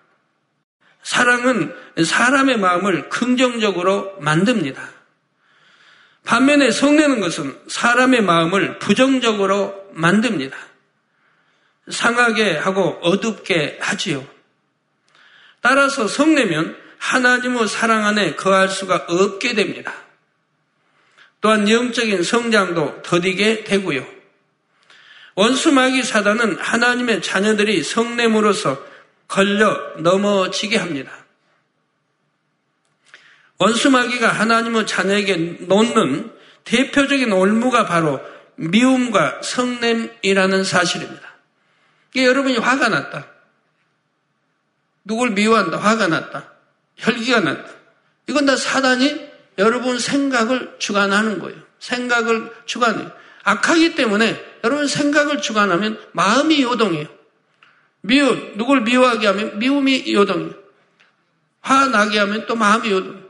사랑은 1.05 1.71
사람의 2.03 2.57
마음을 2.57 3.09
긍정적으로 3.09 4.17
만듭니다. 4.19 4.81
반면에 6.25 6.71
성내는 6.71 7.19
것은 7.19 7.55
사람의 7.67 8.23
마음을 8.23 8.79
부정적으로 8.79 9.87
만듭니다. 9.93 10.57
상하게 11.91 12.57
하고 12.57 12.97
어둡게 13.03 13.77
하지요. 13.79 14.27
따라서 15.61 16.07
성내면 16.07 16.75
하나님의 16.97 17.67
사랑 17.67 18.07
안에 18.07 18.33
거할 18.33 18.67
수가 18.67 19.05
없게 19.07 19.53
됩니다. 19.53 19.93
또한 21.39 21.69
영적인 21.69 22.23
성장도 22.23 23.03
더디게 23.03 23.63
되고요. 23.65 24.07
원수마귀 25.35 26.01
사단은 26.01 26.57
하나님의 26.57 27.21
자녀들이 27.21 27.83
성냄으로써 27.83 28.94
걸려 29.27 29.77
넘어지게 29.97 30.77
합니다. 30.77 31.11
원수마귀가 33.57 34.27
하나님의 34.29 34.85
자녀에게 34.85 35.35
놓는 35.67 36.31
대표적인 36.65 37.31
올무가 37.31 37.85
바로 37.85 38.19
미움과 38.55 39.41
성냄이라는 39.41 40.63
사실입니다. 40.63 41.35
이게 42.13 42.25
여러분이 42.25 42.57
화가 42.57 42.89
났다. 42.89 43.27
누굴 45.03 45.31
미워한다. 45.31 45.77
화가 45.77 46.07
났다. 46.07 46.51
혈기가 46.97 47.41
났다. 47.41 47.71
이건 48.27 48.45
다 48.45 48.55
사단이 48.55 49.29
여러분 49.57 49.99
생각을 49.99 50.75
주관하는 50.79 51.39
거예요. 51.39 51.57
생각을 51.79 52.51
주관해요. 52.65 53.11
악하기 53.43 53.95
때문에 53.95 54.43
여러분 54.63 54.87
생각을 54.87 55.41
주관하면 55.41 55.99
마음이 56.13 56.61
요동해요. 56.63 57.07
미워, 58.05 58.35
누굴 58.55 58.81
미워하게 58.81 59.27
하면 59.27 59.59
미움이 59.59 60.13
요동해요. 60.13 60.53
화나게 61.61 62.19
하면 62.19 62.45
또 62.45 62.55
마음이 62.55 62.89
요동해요. 62.89 63.25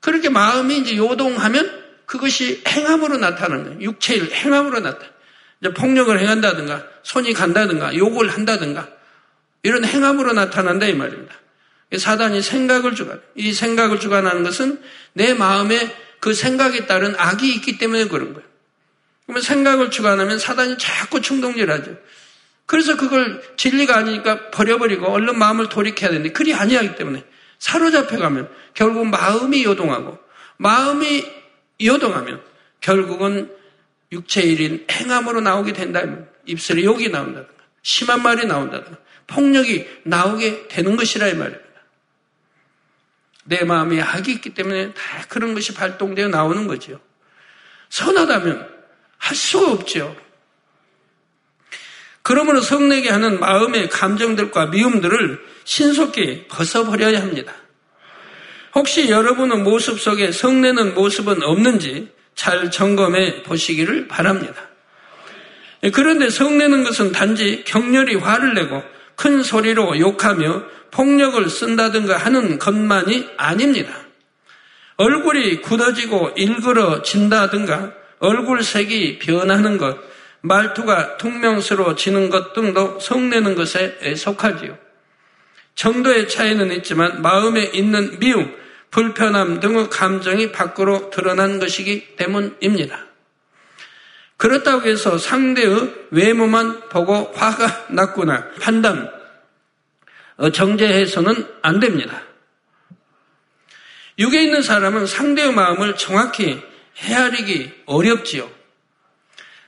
그렇게 0.00 0.28
마음이 0.28 0.78
이제 0.78 0.96
요동하면 0.96 1.84
그것이 2.06 2.62
행함으로 2.66 3.18
나타나는 3.18 3.64
거예요. 3.64 3.80
육체일 3.80 4.32
행함으로 4.32 4.80
나타나요. 4.80 5.10
이제 5.60 5.72
폭력을 5.72 6.18
행한다든가, 6.18 6.84
손이 7.02 7.32
간다든가, 7.32 7.96
욕을 7.96 8.28
한다든가, 8.28 8.88
이런 9.62 9.84
행함으로 9.84 10.32
나타난다 10.32 10.86
이 10.86 10.94
말입니다. 10.94 11.34
사단이 11.96 12.42
생각을 12.42 12.94
주관. 12.94 13.20
이 13.34 13.52
생각을 13.52 14.00
주관하는 14.00 14.42
것은 14.42 14.80
내 15.12 15.34
마음에 15.34 15.94
그 16.20 16.34
생각에 16.34 16.86
따른 16.86 17.14
악이 17.16 17.52
있기 17.54 17.78
때문에 17.78 18.08
그런 18.08 18.32
거예요. 18.32 18.46
그러면 19.24 19.42
생각을 19.42 19.90
주관하면 19.90 20.38
사단이 20.38 20.78
자꾸 20.78 21.20
충동질하죠. 21.20 21.96
그래서 22.66 22.96
그걸 22.96 23.42
진리가 23.56 23.96
아니니까 23.96 24.50
버려버리고 24.50 25.06
얼른 25.06 25.38
마음을 25.38 25.68
돌이켜야 25.68 26.10
되는데 26.10 26.32
그리 26.32 26.52
아니하기 26.52 26.96
때문에 26.96 27.24
사로잡혀가면 27.58 28.50
결국 28.74 29.06
마음이 29.06 29.64
요동하고 29.64 30.18
마음이 30.58 31.24
요동하면 31.82 32.42
결국은 32.80 33.54
육체일인 34.12 34.86
행함으로 34.90 35.40
나오게 35.40 35.72
된다. 35.72 36.02
입술에 36.44 36.84
욕이 36.84 37.08
나온다든가 37.08 37.64
심한 37.82 38.22
말이 38.22 38.46
나온다든가 38.46 38.98
폭력이 39.26 39.86
나오게 40.04 40.68
되는 40.68 40.96
것이라 40.96 41.28
이 41.28 41.34
말이에요. 41.34 41.60
내 43.44 43.64
마음에 43.64 44.00
악이 44.00 44.32
있기 44.32 44.54
때문에 44.54 44.92
다 44.92 45.24
그런 45.28 45.54
것이 45.54 45.72
발동되어 45.72 46.28
나오는 46.28 46.66
거죠. 46.66 47.00
선하다면 47.90 48.68
할 49.18 49.36
수가 49.36 49.72
없죠. 49.72 50.16
그러므로 52.26 52.60
성내게 52.60 53.08
하는 53.08 53.38
마음의 53.38 53.88
감정들과 53.88 54.66
미움들을 54.66 55.38
신속히 55.62 56.46
벗어버려야 56.48 57.20
합니다. 57.20 57.52
혹시 58.74 59.08
여러분의 59.08 59.58
모습 59.58 60.00
속에 60.00 60.32
성내는 60.32 60.96
모습은 60.96 61.44
없는지 61.44 62.08
잘 62.34 62.72
점검해 62.72 63.44
보시기를 63.44 64.08
바랍니다. 64.08 64.54
그런데 65.92 66.28
성내는 66.28 66.82
것은 66.82 67.12
단지 67.12 67.62
격렬히 67.64 68.16
화를 68.16 68.54
내고 68.54 68.82
큰 69.14 69.44
소리로 69.44 70.00
욕하며 70.00 70.64
폭력을 70.90 71.48
쓴다든가 71.48 72.16
하는 72.16 72.58
것만이 72.58 73.28
아닙니다. 73.36 73.94
얼굴이 74.96 75.60
굳어지고 75.60 76.32
일그러진다든가 76.34 77.92
얼굴색이 78.18 79.20
변하는 79.20 79.78
것, 79.78 80.15
말투가 80.46 81.16
퉁명스러워지는 81.18 82.30
것 82.30 82.52
등도 82.52 83.00
성내는 83.00 83.54
것에 83.54 84.14
속하지요. 84.16 84.78
정도의 85.74 86.28
차이는 86.28 86.72
있지만 86.72 87.20
마음에 87.20 87.64
있는 87.64 88.18
미움, 88.18 88.54
불편함 88.90 89.60
등의 89.60 89.90
감정이 89.90 90.52
밖으로 90.52 91.10
드러난 91.10 91.58
것이기 91.58 92.16
때문입니다. 92.16 93.04
그렇다고 94.36 94.86
해서 94.86 95.18
상대의 95.18 95.94
외모만 96.10 96.88
보고 96.88 97.32
화가 97.34 97.86
났구나 97.90 98.50
판단, 98.60 99.10
어, 100.36 100.50
정제해서는 100.50 101.46
안 101.62 101.80
됩니다. 101.80 102.22
육에 104.18 104.42
있는 104.42 104.62
사람은 104.62 105.06
상대의 105.06 105.52
마음을 105.52 105.96
정확히 105.96 106.62
헤아리기 106.98 107.82
어렵지요. 107.86 108.55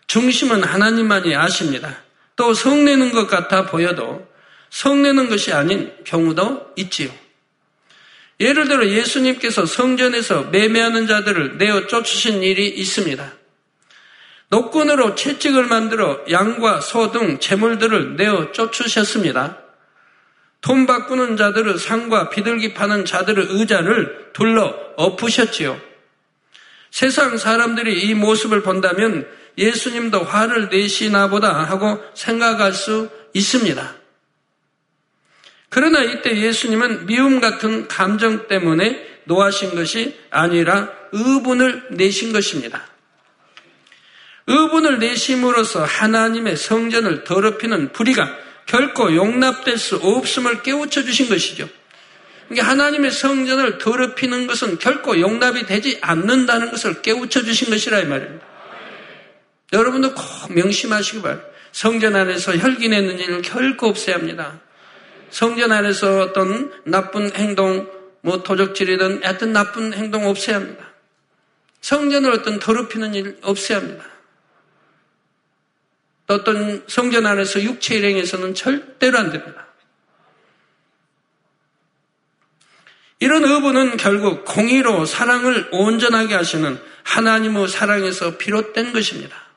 중심은 0.09 0.65
하나님만이 0.65 1.37
아십니다. 1.37 1.99
또 2.35 2.55
성내는 2.55 3.13
것 3.13 3.29
같아 3.29 3.67
보여도 3.67 4.27
성내는 4.71 5.29
것이 5.29 5.53
아닌 5.53 5.93
경우도 6.05 6.73
있지요. 6.77 7.11
예를 8.41 8.69
들어 8.69 8.87
예수님께서 8.87 9.67
성전에서 9.67 10.45
매매하는 10.45 11.07
자들을 11.07 11.59
내어 11.59 11.87
쫓으신 11.87 12.43
일이 12.43 12.69
있습니다. 12.69 13.33
노끈으로 14.51 15.15
채찍을 15.15 15.67
만들어 15.67 16.21
양과 16.31 16.81
소 16.81 17.11
등 17.13 17.39
재물들을 17.39 18.17
내어 18.17 18.53
쫓으셨습니다. 18.53 19.59
돈 20.61 20.87
바꾸는 20.87 21.37
자들의 21.37 21.79
상과 21.79 22.31
비둘기 22.31 22.73
파는 22.75 23.05
자들의 23.05 23.47
의자를 23.51 24.31
둘러 24.33 24.75
엎으셨지요. 24.97 25.79
세상 26.91 27.37
사람들이 27.37 28.09
이 28.09 28.15
모습을 28.15 28.63
본다면 28.63 29.29
예수님도 29.59 30.23
화를 30.23 30.69
내시나 30.71 31.29
보다 31.29 31.65
하고 31.65 32.01
생각할 32.15 32.73
수 32.73 33.11
있습니다. 33.35 33.95
그러나 35.69 36.03
이때 36.03 36.35
예수님은 36.35 37.07
미움 37.07 37.41
같은 37.41 37.89
감정 37.89 38.49
때문에 38.49 39.07
노하신 39.25 39.75
것이 39.75 40.19
아니라 40.31 40.91
의분을 41.13 41.89
내신 41.91 42.33
것입니다. 42.33 42.87
의분을 44.47 44.99
내심으로써 44.99 45.85
하나님의 45.85 46.57
성전을 46.57 47.25
더럽히는 47.25 47.93
불의가 47.93 48.35
결코 48.65 49.15
용납될 49.15 49.77
수 49.77 49.97
없음을 49.97 50.63
깨우쳐 50.63 51.03
주신 51.03 51.29
것이죠. 51.29 51.69
하나님의 52.57 53.11
성전을 53.11 53.77
더럽히는 53.77 54.47
것은 54.47 54.79
결코 54.79 55.21
용납이 55.21 55.67
되지 55.67 55.99
않는다는 56.01 56.71
것을 56.71 57.03
깨우쳐 57.03 57.43
주신 57.43 57.69
것이라 57.69 58.01
이 58.01 58.05
말입니다. 58.07 58.48
여러분도 59.73 60.15
꼭 60.15 60.53
명심하시기 60.53 61.23
바랍니다. 61.23 61.49
성전 61.73 62.17
안에서 62.17 62.57
혈기 62.57 62.89
내는 62.89 63.19
일을 63.19 63.43
결코 63.43 63.89
없애야 63.89 64.17
합니다. 64.17 64.61
성전 65.31 65.73
안에서 65.73 66.21
어떤 66.21 66.73
나쁜 66.85 67.35
행동, 67.35 67.91
뭐 68.23 68.43
도적질이든 68.43 69.25
어떤 69.25 69.53
나쁜 69.53 69.93
행동 69.93 70.27
없애야 70.27 70.57
합니다. 70.57 70.89
성전을 71.81 72.33
어떤 72.33 72.59
더럽히는 72.59 73.15
일 73.15 73.39
없애야 73.43 73.79
합니다. 73.79 74.05
또 76.27 76.35
어떤 76.35 76.85
성전 76.87 77.27
안에서 77.27 77.63
육체 77.63 77.97
일행에서는 77.97 78.55
절대로 78.55 79.19
안 79.19 79.31
됩니다. 79.31 79.67
이런 83.21 83.45
의부는 83.45 83.97
결국 83.97 84.45
공의로 84.45 85.05
사랑을 85.05 85.69
온전하게 85.73 86.35
하시는 86.35 86.79
하나님의 87.05 87.69
사랑에서 87.69 88.37
비롯된 88.37 88.93
것입니다. 88.93 89.48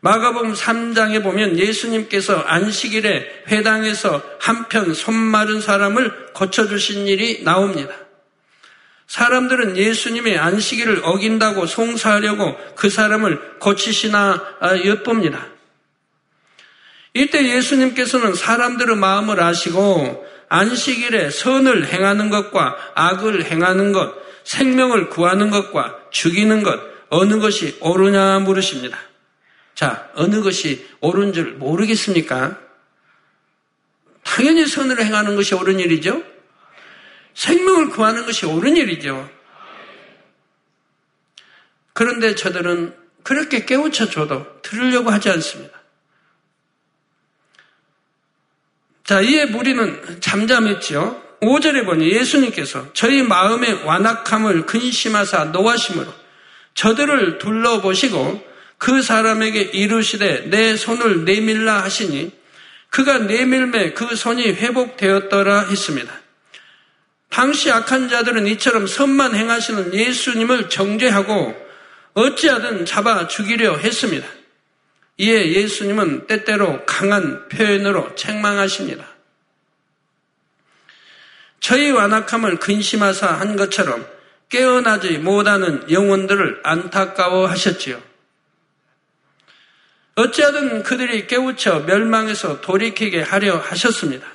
마가복음 0.00 0.54
3장에 0.54 1.22
보면 1.22 1.58
예수님께서 1.58 2.38
안식일에 2.38 3.44
회당에서 3.48 4.22
한편 4.38 4.94
손 4.94 5.14
마른 5.14 5.60
사람을 5.60 6.32
고쳐주신 6.34 7.08
일이 7.08 7.42
나옵니다. 7.42 7.92
사람들은 9.08 9.76
예수님의 9.76 10.38
안식일을 10.38 11.00
어긴다고 11.02 11.66
송사하려고 11.66 12.56
그 12.76 12.90
사람을 12.90 13.58
고치시나 13.58 14.56
아, 14.60 14.76
엿봅니다. 14.84 15.46
이때 17.14 17.44
예수님께서는 17.56 18.34
사람들의 18.34 18.96
마음을 18.96 19.40
아시고 19.40 20.26
안식일에 20.50 21.30
선을 21.30 21.88
행하는 21.88 22.30
것과 22.30 22.76
악을 22.94 23.46
행하는 23.46 23.92
것, 23.92 24.14
생명을 24.44 25.08
구하는 25.08 25.50
것과 25.50 25.96
죽이는 26.10 26.62
것, 26.62 26.78
어느 27.08 27.38
것이 27.40 27.76
옳으냐 27.80 28.40
물으십니다. 28.40 29.07
자, 29.78 30.10
어느 30.16 30.42
것이 30.42 30.84
옳은 31.00 31.32
줄 31.32 31.52
모르겠습니까? 31.52 32.58
당연히 34.24 34.66
선을 34.66 35.00
행하는 35.00 35.36
것이 35.36 35.54
옳은 35.54 35.78
일이죠. 35.78 36.20
생명을 37.34 37.90
구하는 37.90 38.26
것이 38.26 38.44
옳은 38.44 38.76
일이죠. 38.76 39.30
그런데 41.92 42.34
저들은 42.34 42.92
그렇게 43.22 43.66
깨우쳐 43.66 44.10
줘도 44.10 44.60
들으려고 44.62 45.10
하지 45.10 45.30
않습니다. 45.30 45.78
자, 49.04 49.20
이에 49.20 49.44
무리는 49.44 50.20
잠잠했지요. 50.20 51.22
5절에 51.40 51.84
보니 51.84 52.10
예수님께서 52.14 52.92
저희 52.94 53.22
마음의 53.22 53.84
완악함을 53.84 54.66
근심하사 54.66 55.44
노하심으로 55.44 56.12
저들을 56.74 57.38
둘러보시고 57.38 58.47
그 58.78 59.02
사람에게 59.02 59.60
이르시되 59.60 60.48
내 60.48 60.76
손을 60.76 61.24
내밀라 61.24 61.82
하시니 61.82 62.32
그가 62.90 63.18
내밀매 63.18 63.92
그 63.92 64.16
손이 64.16 64.52
회복되었더라 64.52 65.66
했습니다. 65.68 66.12
당시 67.28 67.70
악한 67.70 68.08
자들은 68.08 68.46
이처럼 68.46 68.86
선만 68.86 69.34
행하시는 69.34 69.92
예수님을 69.92 70.70
정죄하고 70.70 71.68
어찌하든 72.14 72.86
잡아 72.86 73.28
죽이려 73.28 73.76
했습니다. 73.76 74.26
이에 75.18 75.52
예수님은 75.52 76.26
때때로 76.26 76.84
강한 76.86 77.48
표현으로 77.48 78.14
책망하십니다. 78.14 79.04
저희 81.60 81.90
완악함을 81.90 82.58
근심하사 82.58 83.26
한 83.26 83.56
것처럼 83.56 84.06
깨어나지 84.48 85.18
못하는 85.18 85.90
영혼들을 85.90 86.60
안타까워 86.62 87.46
하셨지요. 87.46 88.00
어찌하든 90.18 90.82
그들이 90.82 91.28
깨우쳐 91.28 91.84
멸망해서 91.86 92.60
돌이키게 92.60 93.22
하려 93.22 93.56
하셨습니다. 93.56 94.26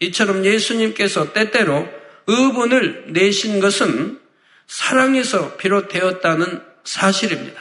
이처럼 0.00 0.44
예수님께서 0.44 1.32
때때로 1.32 1.88
의분을 2.26 3.04
내신 3.08 3.60
것은 3.60 4.20
사랑에서 4.66 5.56
비롯되었다는 5.58 6.60
사실입니다. 6.82 7.60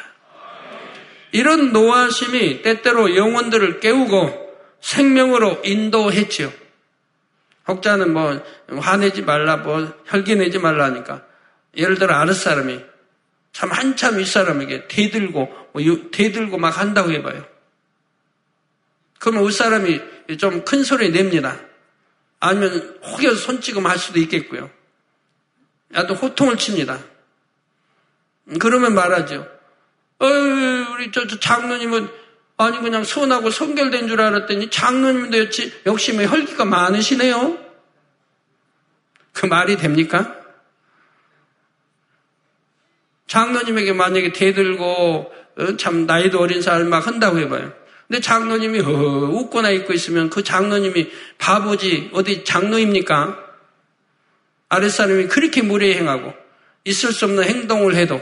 이런 1.33 1.71
노하심이 1.71 2.63
때때로 2.63 3.15
영혼들을 3.15 3.79
깨우고 3.79 4.57
생명으로 4.81 5.61
인도했지요. 5.63 6.51
혹자는 7.67 8.11
뭐 8.11 8.43
화내지 8.69 9.21
말라, 9.21 9.57
뭐 9.57 9.93
혈기 10.07 10.35
내지 10.35 10.57
말라니까. 10.57 11.23
예를 11.77 11.99
들어 11.99 12.15
아랫 12.15 12.35
사람이 12.35 12.79
참 13.55 13.71
한참 13.71 14.17
윗사람에게 14.17 14.89
대들고 14.89 15.69
뭐 15.71 15.81
대들고 16.11 16.57
막 16.57 16.77
한다고 16.77 17.13
해봐요. 17.13 17.47
그러면 19.17 19.47
윗사람이 19.47 20.01
좀 20.37 20.65
큰 20.65 20.83
소리 20.83 21.09
냅니다. 21.09 21.57
아니면 22.41 22.99
혹여 23.01 23.33
손찌금 23.33 23.85
할 23.85 23.97
수도 23.97 24.19
있겠고요. 24.19 24.69
야도 25.93 26.15
호통을 26.15 26.57
칩니다. 26.57 26.99
그러면 28.59 28.93
말하죠. 28.93 29.47
어이, 30.19 30.29
우리 30.93 31.13
저, 31.13 31.25
저 31.25 31.39
장로님은 31.39 32.09
아니 32.57 32.77
그냥 32.81 33.05
선하고 33.05 33.51
성결된 33.51 34.09
줄 34.09 34.19
알았더니 34.19 34.69
장로님도 34.69 35.37
였지 35.45 35.83
역시 35.85 36.11
뭐 36.11 36.25
혈기가 36.25 36.65
많으시네요. 36.65 37.57
그 39.31 39.45
말이 39.45 39.77
됩니까? 39.77 40.44
장로님에게 43.27 43.93
만약에 43.93 44.33
대들고 44.33 45.31
어, 45.57 45.77
참 45.77 46.05
나이도 46.05 46.39
어린 46.39 46.61
사람 46.61 46.89
막 46.89 47.07
한다고 47.07 47.39
해봐요. 47.39 47.73
근데 48.07 48.21
장로님이 48.21 48.81
어, 48.81 48.89
웃거나 48.89 49.71
있고 49.71 49.93
있으면 49.93 50.29
그 50.29 50.43
장로님이 50.43 51.09
바보지 51.37 52.11
어디 52.13 52.43
장로입니까? 52.43 53.39
아랫사람이 54.69 55.27
그렇게 55.27 55.61
무례행하고 55.61 56.33
있을 56.83 57.11
수 57.11 57.25
없는 57.25 57.43
행동을 57.43 57.95
해도 57.95 58.21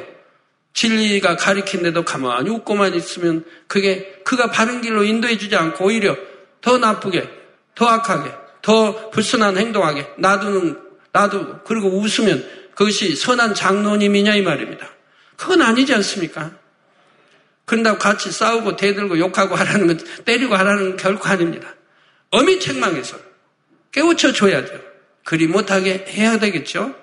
진리가 0.73 1.35
가리킨데도 1.35 2.03
가만히 2.03 2.49
웃고만 2.49 2.95
있으면 2.95 3.45
그게 3.67 4.21
그가 4.23 4.49
바른 4.49 4.81
길로 4.81 5.03
인도해 5.03 5.37
주지 5.37 5.55
않고 5.55 5.85
오히려 5.85 6.15
더 6.61 6.77
나쁘게, 6.77 7.29
더 7.75 7.85
악하게, 7.87 8.31
더 8.61 9.09
불순한 9.11 9.57
행동하게 9.57 10.07
놔두는 10.17 10.79
놔두고 11.11 11.59
그리고 11.65 11.89
웃으면 11.89 12.43
그것이 12.75 13.15
선한 13.15 13.53
장로님이냐 13.53 14.35
이 14.35 14.41
말입니다. 14.41 14.89
그건 15.37 15.61
아니지 15.61 15.93
않습니까? 15.95 16.51
그런다고 17.65 17.97
같이 17.97 18.31
싸우고 18.31 18.75
대들고 18.75 19.17
욕하고 19.19 19.55
하라는 19.55 19.87
건 19.87 19.99
때리고 20.25 20.55
하라는 20.55 20.89
건 20.89 20.97
결코 20.97 21.27
아닙니다. 21.29 21.73
어미 22.31 22.59
책망해서 22.59 23.17
깨우쳐 23.91 24.33
줘야 24.33 24.65
돼요. 24.65 24.79
그리 25.23 25.47
못하게 25.47 26.05
해야 26.09 26.39
되겠죠. 26.39 26.95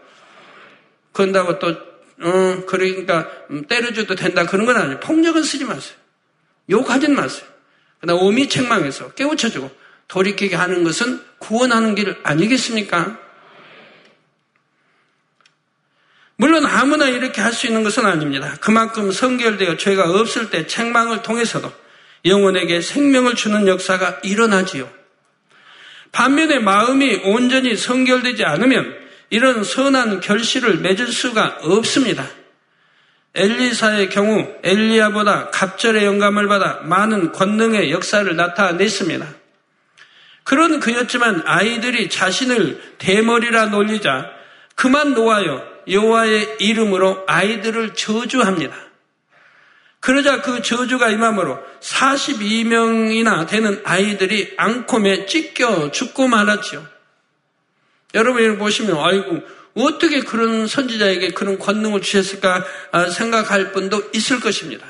그런다고 1.12 1.58
또, 1.58 1.68
어, 1.68 2.64
그러니까 2.66 3.28
음, 3.50 3.64
때려줘도 3.66 4.14
된다 4.14 4.44
그런 4.44 4.66
건 4.66 4.76
아니에요. 4.76 5.00
폭력은 5.00 5.42
쓰지 5.42 5.64
마세요. 5.64 5.96
욕하진 6.68 7.14
마세요. 7.14 7.46
그러나 8.00 8.20
어미 8.20 8.48
책망해서 8.48 9.12
깨우쳐주고 9.12 9.70
돌이키게 10.08 10.56
하는 10.56 10.84
것은 10.84 11.22
구원하는 11.38 11.94
길 11.94 12.16
아니겠습니까? 12.22 13.18
물론 16.40 16.64
아무나 16.64 17.06
이렇게 17.06 17.42
할 17.42 17.52
수 17.52 17.66
있는 17.66 17.82
것은 17.82 18.06
아닙니다. 18.06 18.56
그만큼 18.62 19.12
성결되어 19.12 19.76
죄가 19.76 20.08
없을 20.08 20.48
때 20.48 20.66
책망을 20.66 21.20
통해서도 21.20 21.70
영혼에게 22.24 22.80
생명을 22.80 23.34
주는 23.34 23.66
역사가 23.66 24.20
일어나지요. 24.22 24.88
반면에 26.12 26.58
마음이 26.58 27.20
온전히 27.24 27.76
성결되지 27.76 28.44
않으면 28.46 28.96
이런 29.28 29.62
선한 29.62 30.20
결실을 30.20 30.78
맺을 30.78 31.08
수가 31.08 31.58
없습니다. 31.60 32.26
엘리사의 33.34 34.08
경우 34.08 34.48
엘리야보다 34.62 35.50
갑절의 35.50 36.06
영감을 36.06 36.48
받아 36.48 36.80
많은 36.84 37.32
권능의 37.32 37.90
역사를 37.90 38.34
나타냈습니다. 38.34 39.26
그런 40.44 40.80
그였지만 40.80 41.42
아이들이 41.44 42.08
자신을 42.08 42.80
대머리라 42.96 43.66
놀리자 43.66 44.30
그만 44.74 45.12
놓아요. 45.12 45.68
여호와의 45.90 46.56
이름으로 46.60 47.24
아이들을 47.26 47.94
저주합니다. 47.94 48.74
그러자 50.00 50.40
그 50.40 50.62
저주가 50.62 51.10
임함으로 51.10 51.58
42명이나 51.80 53.46
되는 53.46 53.82
아이들이 53.84 54.54
앙콤에 54.56 55.26
찢겨 55.26 55.90
죽고 55.90 56.26
말았지요. 56.26 56.86
여러분 58.14 58.42
이걸 58.42 58.58
보시면 58.58 58.98
아이고 58.98 59.42
어떻게 59.74 60.20
그런 60.20 60.66
선지자에게 60.66 61.30
그런 61.30 61.58
권능을 61.58 62.00
주셨을까 62.00 62.64
아, 62.92 63.08
생각할 63.08 63.72
분도 63.72 64.10
있을 64.14 64.40
것입니다. 64.40 64.86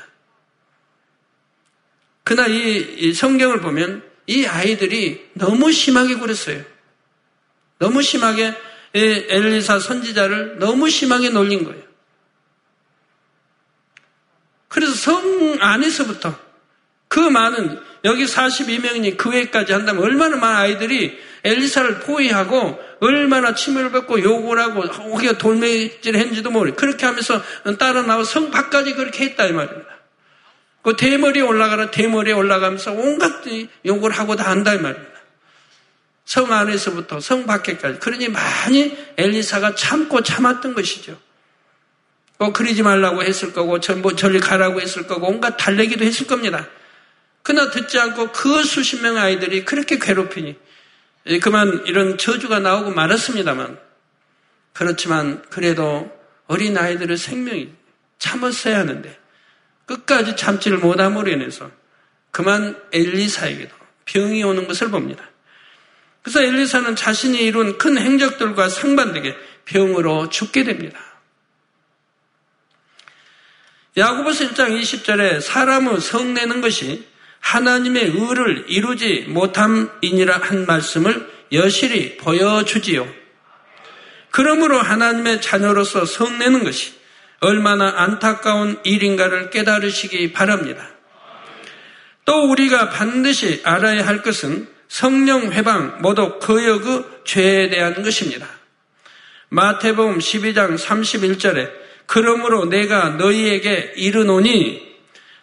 그러나 2.23 2.47
이 2.47 3.13
성경을 3.13 3.59
보면 3.59 4.03
이 4.27 4.45
아이들이 4.45 5.29
너무 5.33 5.71
심하게 5.71 6.15
굴었어요. 6.15 6.63
너무 7.79 8.01
심하게 8.01 8.55
엘리사 8.93 9.79
선지자를 9.79 10.59
너무 10.59 10.89
심하게 10.89 11.29
놀린 11.29 11.63
거예요. 11.63 11.81
그래서 14.67 14.93
성 14.93 15.57
안에서부터 15.59 16.37
그 17.07 17.19
많은 17.19 17.79
여기 18.05 18.25
42명이니 18.25 19.17
그 19.17 19.29
외까지 19.29 19.73
한다면 19.73 20.03
얼마나 20.03 20.37
많은 20.37 20.57
아이들이 20.57 21.19
엘리사를 21.43 21.99
포위하고 21.99 22.79
얼마나 23.01 23.53
침을 23.53 23.91
뱉고 23.91 24.21
욕을 24.21 24.59
하고 24.59 24.81
혹여 24.83 25.33
돌매질 25.33 26.15
했는지도 26.15 26.51
모르 26.51 26.73
그렇게 26.73 27.05
하면서 27.05 27.41
따라 27.77 28.01
나와 28.03 28.23
성 28.23 28.51
밖까지 28.51 28.93
그렇게 28.93 29.25
했다 29.25 29.45
이 29.45 29.51
말입니다. 29.51 29.89
그 30.83 30.95
대머리에 30.95 31.41
올라가라 31.41 31.91
대머리에 31.91 32.33
올라가면서 32.33 32.91
온갖 32.93 33.43
욕을 33.85 34.11
하고 34.11 34.35
다 34.35 34.49
한다 34.49 34.73
이 34.73 34.77
말입니다. 34.79 35.10
성 36.25 36.51
안에서부터 36.51 37.19
성 37.19 37.45
밖에까지. 37.45 37.99
그러니 37.99 38.29
많이 38.29 38.97
엘리사가 39.17 39.75
참고 39.75 40.21
참았던 40.21 40.73
것이죠. 40.73 41.19
뭐 42.37 42.51
그러지 42.53 42.81
말라고 42.81 43.21
했을 43.23 43.53
거고 43.53 43.77
뭐 43.97 44.15
저리 44.15 44.39
가라고 44.39 44.81
했을 44.81 45.05
거고 45.07 45.27
온갖 45.27 45.57
달래기도 45.57 46.03
했을 46.03 46.25
겁니다. 46.25 46.67
그러나 47.43 47.69
듣지 47.71 47.99
않고 47.99 48.31
그 48.31 48.63
수십 48.63 49.01
명의 49.01 49.19
아이들이 49.19 49.65
그렇게 49.65 49.99
괴롭히니 49.99 50.55
예, 51.27 51.39
그만 51.39 51.83
이런 51.85 52.17
저주가 52.17 52.59
나오고 52.59 52.91
말았습니다만 52.91 53.79
그렇지만 54.73 55.43
그래도 55.49 56.11
어린 56.47 56.77
아이들의 56.77 57.17
생명이 57.17 57.71
참았어야 58.17 58.79
하는데 58.79 59.19
끝까지 59.85 60.35
참지를 60.35 60.77
못함으로 60.77 61.29
인해서 61.29 61.69
그만 62.31 62.81
엘리사에게도 62.91 63.75
병이 64.05 64.43
오는 64.43 64.67
것을 64.67 64.89
봅니다. 64.89 65.30
그래서 66.21 66.41
엘리사는 66.43 66.95
자신이 66.95 67.39
이룬 67.39 67.77
큰 67.77 67.97
행적들과 67.97 68.69
상반되게 68.69 69.35
병으로 69.65 70.29
죽게 70.29 70.63
됩니다. 70.63 70.99
야구보서 73.97 74.45
1장 74.49 74.79
20절에 74.79 75.41
사람의 75.41 75.99
성내는 75.99 76.61
것이 76.61 77.07
하나님의 77.39 78.13
의를 78.15 78.65
이루지 78.67 79.25
못함이니라 79.27 80.37
한 80.37 80.65
말씀을 80.65 81.29
여실히 81.51 82.15
보여주지요. 82.17 83.07
그러므로 84.29 84.79
하나님의 84.79 85.41
자녀로서 85.41 86.05
성내는 86.05 86.63
것이 86.63 86.93
얼마나 87.41 87.93
안타까운 87.97 88.79
일인가를 88.83 89.49
깨달으시기 89.49 90.31
바랍니다. 90.31 90.87
또 92.23 92.49
우리가 92.49 92.89
반드시 92.89 93.61
알아야 93.65 94.05
할 94.07 94.21
것은 94.21 94.70
성령 94.91 95.53
회방, 95.53 96.01
모두 96.01 96.37
거역의 96.39 97.05
죄에 97.23 97.69
대한 97.69 98.03
것입니다. 98.03 98.45
마태복음 99.47 100.19
12장 100.19 100.77
31절에 100.77 101.71
그러므로 102.05 102.65
내가 102.65 103.11
너희에게 103.11 103.93
이르노니 103.95 104.85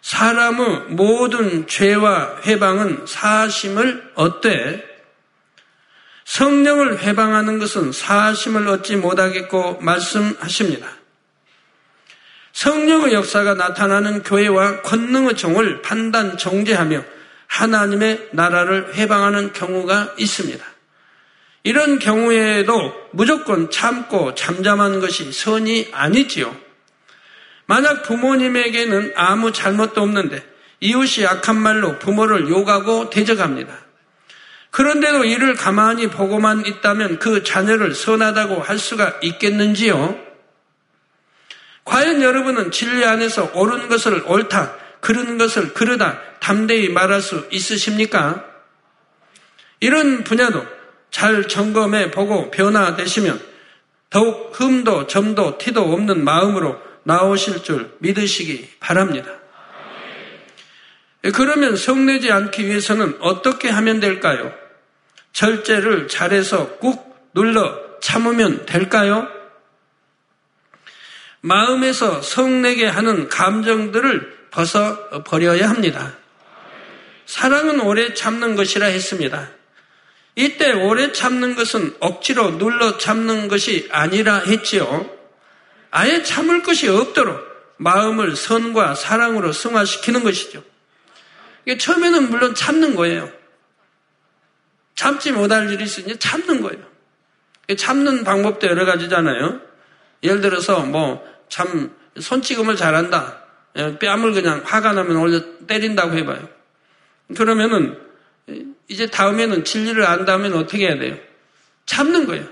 사람의 0.03 0.81
모든 0.89 1.65
죄와 1.65 2.41
회방은 2.45 3.07
사심을 3.07 4.11
얻되 4.13 4.87
성령을 6.25 6.99
회방하는 6.99 7.57
것은 7.57 7.91
사심을 7.91 8.67
얻지 8.67 8.97
못하겠고 8.97 9.79
말씀하십니다. 9.81 10.87
성령의 12.53 13.13
역사가 13.13 13.55
나타나는 13.55 14.21
교회와 14.21 14.83
권능의 14.83 15.35
종을 15.37 15.81
판단 15.81 16.37
정죄하며 16.37 17.03
하나님의 17.49 18.29
나라를 18.31 18.93
회방하는 18.93 19.51
경우가 19.51 20.13
있습니다. 20.17 20.65
이런 21.63 21.99
경우에도 21.99 22.93
무조건 23.11 23.69
참고 23.69 24.33
잠잠한 24.33 25.01
것이 25.01 25.31
선이 25.31 25.89
아니지요. 25.91 26.55
만약 27.65 28.03
부모님에게는 28.03 29.13
아무 29.15 29.51
잘못도 29.51 30.01
없는데 30.01 30.43
이웃이 30.79 31.25
약한 31.25 31.57
말로 31.57 31.99
부모를 31.99 32.47
욕하고 32.47 33.09
대적합니다. 33.09 33.77
그런데도 34.71 35.25
이를 35.25 35.55
가만히 35.55 36.07
보고만 36.07 36.65
있다면 36.65 37.19
그 37.19 37.43
자녀를 37.43 37.93
선하다고 37.93 38.61
할 38.61 38.77
수가 38.77 39.17
있겠는지요? 39.21 40.17
과연 41.83 42.21
여러분은 42.21 42.71
진리 42.71 43.03
안에서 43.03 43.51
옳은 43.53 43.89
것을 43.89 44.23
옳다, 44.25 44.75
그런 45.01 45.37
것을 45.37 45.73
그러다 45.73 46.19
담대히 46.39 46.89
말할 46.89 47.21
수 47.21 47.47
있으십니까? 47.51 48.45
이런 49.79 50.23
분야도 50.23 50.65
잘 51.11 51.47
점검해 51.47 52.11
보고 52.11 52.51
변화되시면 52.51 53.41
더욱 54.09 54.51
흠도 54.53 55.07
점도 55.07 55.57
티도 55.57 55.93
없는 55.93 56.23
마음으로 56.23 56.79
나오실 57.03 57.63
줄 57.63 57.91
믿으시기 57.99 58.69
바랍니다. 58.79 59.31
그러면 61.33 61.75
성내지 61.75 62.31
않기 62.31 62.65
위해서는 62.67 63.17
어떻게 63.19 63.69
하면 63.69 63.99
될까요? 63.99 64.53
절제를 65.33 66.07
잘해서 66.07 66.77
꾹 66.77 67.29
눌러 67.33 67.77
참으면 67.99 68.65
될까요? 68.65 69.27
마음에서 71.41 72.21
성내게 72.21 72.85
하는 72.85 73.29
감정들을 73.29 74.38
벗어 74.51 75.23
버려야 75.23 75.69
합니다. 75.69 76.13
사랑은 77.25 77.79
오래 77.81 78.13
참는 78.13 78.55
것이라 78.55 78.87
했습니다. 78.87 79.49
이때 80.35 80.71
오래 80.71 81.11
참는 81.11 81.55
것은 81.55 81.95
억지로 81.99 82.57
눌러 82.57 82.97
참는 82.97 83.47
것이 83.47 83.87
아니라 83.91 84.39
했지요. 84.39 85.09
아예 85.91 86.23
참을 86.23 86.63
것이 86.63 86.87
없도록 86.87 87.47
마음을 87.77 88.35
선과 88.35 88.95
사랑으로 88.95 89.51
승화시키는 89.51 90.23
것이죠. 90.23 90.63
처음에는 91.77 92.29
물론 92.29 92.55
참는 92.55 92.95
거예요. 92.95 93.31
참지 94.95 95.31
못할 95.31 95.71
일이 95.71 95.83
있으니 95.83 96.17
참는 96.17 96.61
거예요. 96.61 96.83
참는 97.77 98.23
방법도 98.23 98.67
여러 98.67 98.85
가지잖아요. 98.85 99.61
예를 100.23 100.41
들어서 100.41 100.79
뭐 100.81 101.29
참 101.49 101.95
손찌검을 102.17 102.75
잘한다. 102.75 103.43
예, 103.75 103.97
뺨을 103.99 104.33
그냥 104.33 104.61
화가 104.65 104.93
나면 104.93 105.17
올려 105.17 105.41
때린다고 105.67 106.17
해봐요. 106.17 106.49
그러면은 107.35 107.99
이제 108.87 109.07
다음에는 109.07 109.63
진리를 109.63 110.03
안 110.05 110.25
다음에는 110.25 110.57
어떻게 110.57 110.87
해야 110.87 110.97
돼요? 110.97 111.17
참는 111.85 112.25
거예요. 112.25 112.47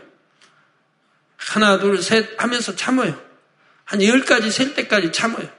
하나, 1.38 1.80
둘, 1.80 2.02
셋 2.02 2.42
하면서 2.42 2.76
참아요. 2.76 3.20
한 3.86 4.04
열까지 4.04 4.52
셀 4.52 4.74
때까지 4.76 5.12
참아요. 5.12 5.50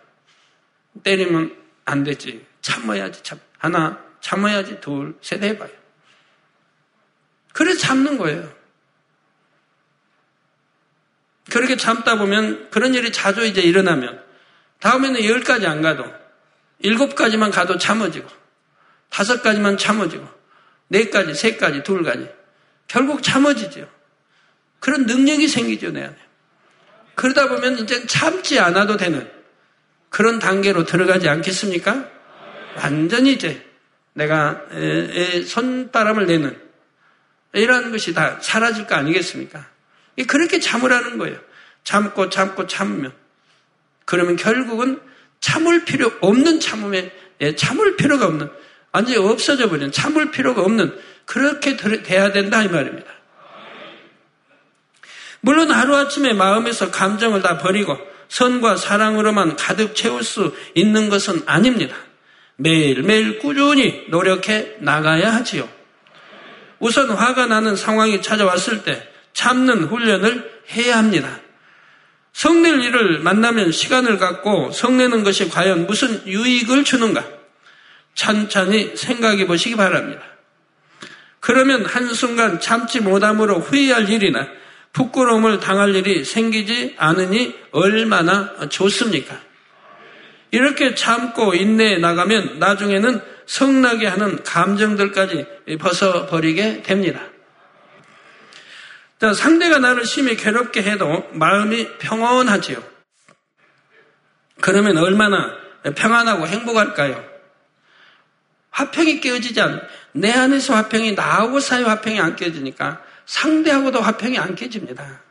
때리면 1.02 1.56
안 1.84 2.04
되지. 2.04 2.44
참아야지, 2.60 3.22
참. 3.22 3.40
하나, 3.58 4.02
참아야지, 4.20 4.80
둘, 4.80 5.16
셋 5.20 5.42
해봐요. 5.42 5.70
그래서 7.52 7.80
참는 7.80 8.18
거예요. 8.18 8.52
그렇게 11.50 11.76
참다 11.76 12.18
보면 12.18 12.70
그런 12.70 12.94
일이 12.94 13.10
자주 13.10 13.44
이제 13.44 13.60
일어나면 13.62 14.22
다음에는 14.80 15.24
열까지 15.24 15.66
안 15.66 15.82
가도 15.82 16.04
일곱 16.80 17.14
가지만 17.14 17.50
가도 17.50 17.78
참아지고 17.78 18.28
다섯 19.10 19.42
가지만 19.42 19.76
참아지고 19.76 20.28
네 20.88 21.10
가지, 21.10 21.34
세 21.34 21.56
가지, 21.56 21.82
둘 21.82 22.02
가지 22.02 22.28
결국 22.86 23.22
참아지죠. 23.22 23.88
그런 24.80 25.06
능력이 25.06 25.48
생기죠, 25.48 25.90
내 25.90 26.04
안에. 26.04 26.16
그러다 27.14 27.48
보면 27.48 27.78
이제 27.78 28.06
참지 28.06 28.58
않아도 28.60 28.96
되는 28.96 29.28
그런 30.08 30.38
단계로 30.38 30.84
들어가지 30.84 31.28
않겠습니까? 31.28 32.08
완전히 32.76 33.32
이제 33.32 33.66
내가 34.14 34.62
손바람을 35.46 36.26
내는 36.26 36.60
이러한 37.52 37.90
것이 37.90 38.14
다 38.14 38.38
사라질 38.40 38.86
거 38.86 38.94
아니겠습니까? 38.94 39.66
그렇게 40.28 40.60
참으라는 40.60 41.18
거예요. 41.18 41.38
참고 41.82 42.30
참고 42.30 42.66
참으면. 42.66 43.12
그러면 44.08 44.36
결국은 44.36 45.02
참을 45.40 45.84
필요 45.84 46.10
없는 46.22 46.60
참음에 46.60 47.12
예, 47.42 47.54
참을 47.54 47.96
필요가 47.96 48.24
없는 48.24 48.48
완전히 48.90 49.18
없어져 49.18 49.68
버린 49.68 49.92
참을 49.92 50.30
필요가 50.30 50.62
없는 50.62 50.98
그렇게 51.26 51.76
돼야 51.76 52.32
된다 52.32 52.62
이 52.62 52.68
말입니다. 52.68 53.06
물론 55.42 55.70
하루아침에 55.70 56.32
마음에서 56.32 56.90
감정을 56.90 57.42
다 57.42 57.58
버리고 57.58 57.98
선과 58.28 58.76
사랑으로만 58.76 59.56
가득 59.56 59.94
채울 59.94 60.22
수 60.22 60.54
있는 60.74 61.10
것은 61.10 61.42
아닙니다. 61.44 61.94
매일매일 62.56 63.38
꾸준히 63.38 64.06
노력해 64.08 64.76
나가야 64.78 65.34
하지요. 65.34 65.68
우선 66.78 67.10
화가 67.10 67.44
나는 67.44 67.76
상황이 67.76 68.22
찾아왔을 68.22 68.84
때 68.84 69.06
참는 69.34 69.84
훈련을 69.84 70.62
해야 70.70 70.96
합니다. 70.96 71.40
성낼 72.38 72.84
일을 72.84 73.18
만나면 73.18 73.72
시간을 73.72 74.16
갖고 74.16 74.70
성내는 74.70 75.24
것이 75.24 75.48
과연 75.48 75.88
무슨 75.88 76.24
유익을 76.24 76.84
주는가? 76.84 77.26
천천히 78.14 78.92
생각해 78.94 79.48
보시기 79.48 79.74
바랍니다. 79.74 80.22
그러면 81.40 81.84
한순간 81.84 82.60
참지 82.60 83.00
못함으로 83.00 83.58
후회할 83.58 84.08
일이나 84.08 84.46
부끄러움을 84.92 85.58
당할 85.58 85.92
일이 85.96 86.24
생기지 86.24 86.94
않으니 86.96 87.56
얼마나 87.72 88.68
좋습니까? 88.68 89.36
이렇게 90.52 90.94
참고 90.94 91.56
인내해 91.56 91.98
나가면 91.98 92.60
나중에는 92.60 93.20
성나게 93.46 94.06
하는 94.06 94.44
감정들까지 94.44 95.44
벗어버리게 95.80 96.82
됩니다. 96.82 97.20
자, 99.20 99.34
상대가 99.34 99.78
나를 99.78 100.04
심히 100.04 100.36
괴롭게 100.36 100.82
해도 100.82 101.28
마음이 101.32 101.98
평온하지요. 101.98 102.82
그러면 104.60 104.96
얼마나 104.98 105.52
평안하고 105.94 106.46
행복할까요? 106.46 107.24
화평이 108.70 109.20
깨어지지 109.20 109.60
않, 109.60 109.80
내 110.12 110.32
안에서 110.32 110.74
화평이 110.74 111.12
나하고 111.12 111.58
사이 111.58 111.82
화평이 111.82 112.20
안 112.20 112.36
깨지니까 112.36 113.02
상대하고도 113.26 114.00
화평이 114.00 114.38
안 114.38 114.54
깨집니다. 114.54 115.22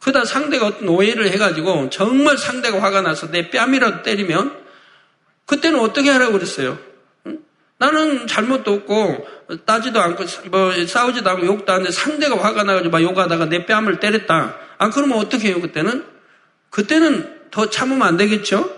그다 0.00 0.24
상대가 0.24 0.66
어떤 0.66 0.88
오해를 0.88 1.28
해가지고 1.30 1.90
정말 1.90 2.38
상대가 2.38 2.80
화가 2.82 3.02
나서 3.02 3.30
내 3.30 3.50
뺨이라도 3.50 4.02
때리면 4.02 4.64
그때는 5.46 5.80
어떻게 5.80 6.10
하라고 6.10 6.32
그랬어요? 6.32 6.78
나는 7.78 8.26
잘못도 8.26 8.72
없고 8.72 9.28
따지도 9.66 10.00
않고 10.00 10.24
뭐 10.50 10.86
싸우지도 10.86 11.28
않고 11.28 11.46
욕도 11.46 11.72
안 11.72 11.86
해. 11.86 11.90
상대가 11.90 12.36
화가 12.42 12.64
나가지고 12.64 12.90
막 12.90 13.02
욕하다가 13.02 13.46
내 13.46 13.66
뺨을 13.66 14.00
때렸다. 14.00 14.58
아 14.78 14.90
그러면 14.90 15.18
어떻게 15.18 15.48
해요 15.48 15.60
그때는? 15.60 16.06
그때는 16.70 17.50
더 17.50 17.68
참으면 17.68 18.06
안 18.06 18.16
되겠죠? 18.16 18.74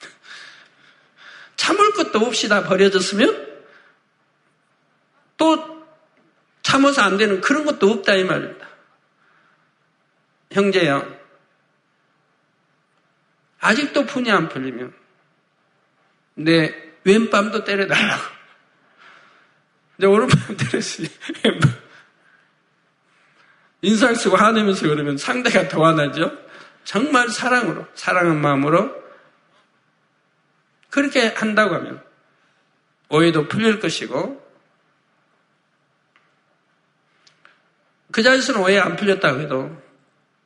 참을 1.56 1.92
것도 1.92 2.18
없이 2.20 2.48
다 2.48 2.64
버려졌으면 2.64 3.46
또 5.36 5.86
참아서 6.62 7.02
안 7.02 7.16
되는 7.16 7.40
그런 7.40 7.64
것도 7.64 7.90
없다 7.90 8.14
이 8.14 8.24
말입니다. 8.24 8.66
형제요. 10.50 11.16
아직도 13.60 14.06
푼이 14.06 14.30
안 14.30 14.48
풀리면 14.48 14.92
내 16.34 16.87
왼밤도 17.08 17.64
때려달라고. 17.64 18.22
이제 19.96 20.06
오른밤 20.06 20.56
때렸으니 20.56 21.08
인상 23.82 24.14
쓰고 24.14 24.36
화내면서 24.36 24.86
그러면 24.86 25.16
상대가 25.16 25.68
더 25.68 25.84
화나죠? 25.84 26.36
정말 26.84 27.28
사랑으로, 27.28 27.86
사랑한 27.94 28.40
마음으로 28.40 28.94
그렇게 30.90 31.28
한다고 31.28 31.74
하면 31.76 32.02
오해도 33.08 33.48
풀릴 33.48 33.80
것이고 33.80 34.46
그 38.10 38.22
자리에서는 38.22 38.60
오해 38.60 38.78
안 38.78 38.96
풀렸다고 38.96 39.40
해도 39.40 39.82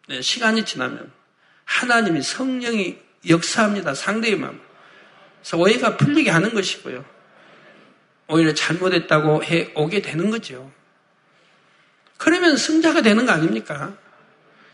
네, 0.08 0.20
시간이 0.20 0.64
지나면 0.64 1.12
하나님이 1.64 2.22
성령이 2.22 3.00
역사합니다. 3.28 3.94
상대의 3.94 4.36
마음. 4.36 4.60
그래서 5.42 5.58
오해가 5.58 5.96
풀리게 5.96 6.30
하는 6.30 6.54
것이고요. 6.54 7.04
오히려 8.28 8.54
잘못했다고 8.54 9.44
해 9.44 9.72
오게 9.74 10.00
되는 10.00 10.30
거죠. 10.30 10.70
그러면 12.16 12.56
승자가 12.56 13.02
되는 13.02 13.26
거 13.26 13.32
아닙니까? 13.32 13.92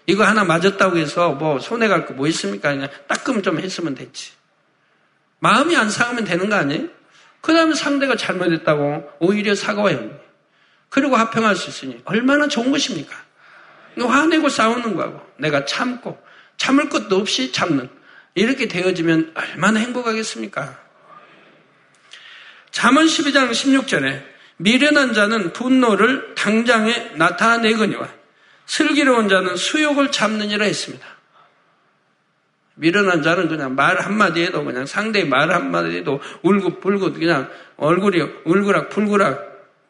이거 0.07 0.25
하나 0.25 0.45
맞았다고 0.45 0.99
해서 0.99 1.33
뭐 1.33 1.59
손해갈 1.59 2.07
거 2.07 2.15
뭐 2.15 2.27
있습니까? 2.29 2.73
그냥 2.73 2.89
따끔 3.07 3.43
좀 3.43 3.59
했으면 3.59 3.95
됐지. 3.95 4.33
마음이 5.41 5.75
안 5.77 5.89
상하면 5.91 6.25
되는 6.25 6.49
거 6.49 6.57
아니에요? 6.57 6.89
그 7.41 7.53
다음에 7.55 7.75
상대가 7.75 8.17
잘못했다고 8.17 9.13
오히려 9.21 9.55
사과해요. 9.55 10.19
그리고 10.91 11.17
화평할 11.17 11.57
수 11.57 11.71
있으니 11.71 12.01
얼마나 12.05 12.49
좋은 12.49 12.71
것입니까? 12.71 13.17
화내고 13.99 14.49
싸우는 14.49 14.95
거하고 14.95 15.21
내가 15.39 15.65
참고 15.65 16.21
참을 16.57 16.89
것도 16.89 17.17
없이 17.17 17.53
참는 17.53 17.89
이렇게 18.35 18.69
되어지면 18.69 19.33
얼마나 19.35 19.81
행복하겠습니까? 19.81 20.79
잠언 22.71 23.07
12장 23.07 23.51
16절에 23.51 24.23
미련한 24.59 25.13
자는 25.13 25.53
분노를 25.53 26.35
당장에 26.35 27.13
나타내거니와 27.15 28.09
슬기로운 28.67 29.29
자는 29.29 29.57
수욕을 29.57 30.11
참느니라 30.11 30.65
했습니다. 30.65 31.07
미련한 32.75 33.23
자는 33.23 33.49
그냥 33.49 33.75
말 33.75 34.01
한마디 34.01 34.43
해도 34.43 34.65
그냥 34.65 34.87
상대의 34.87 35.27
말 35.27 35.51
한마디 35.51 35.97
해도 35.97 36.21
울긋불긋 36.43 37.19
그냥 37.19 37.51
얼굴이 37.77 38.21
울그락 38.45 38.91
불그락 38.91 39.49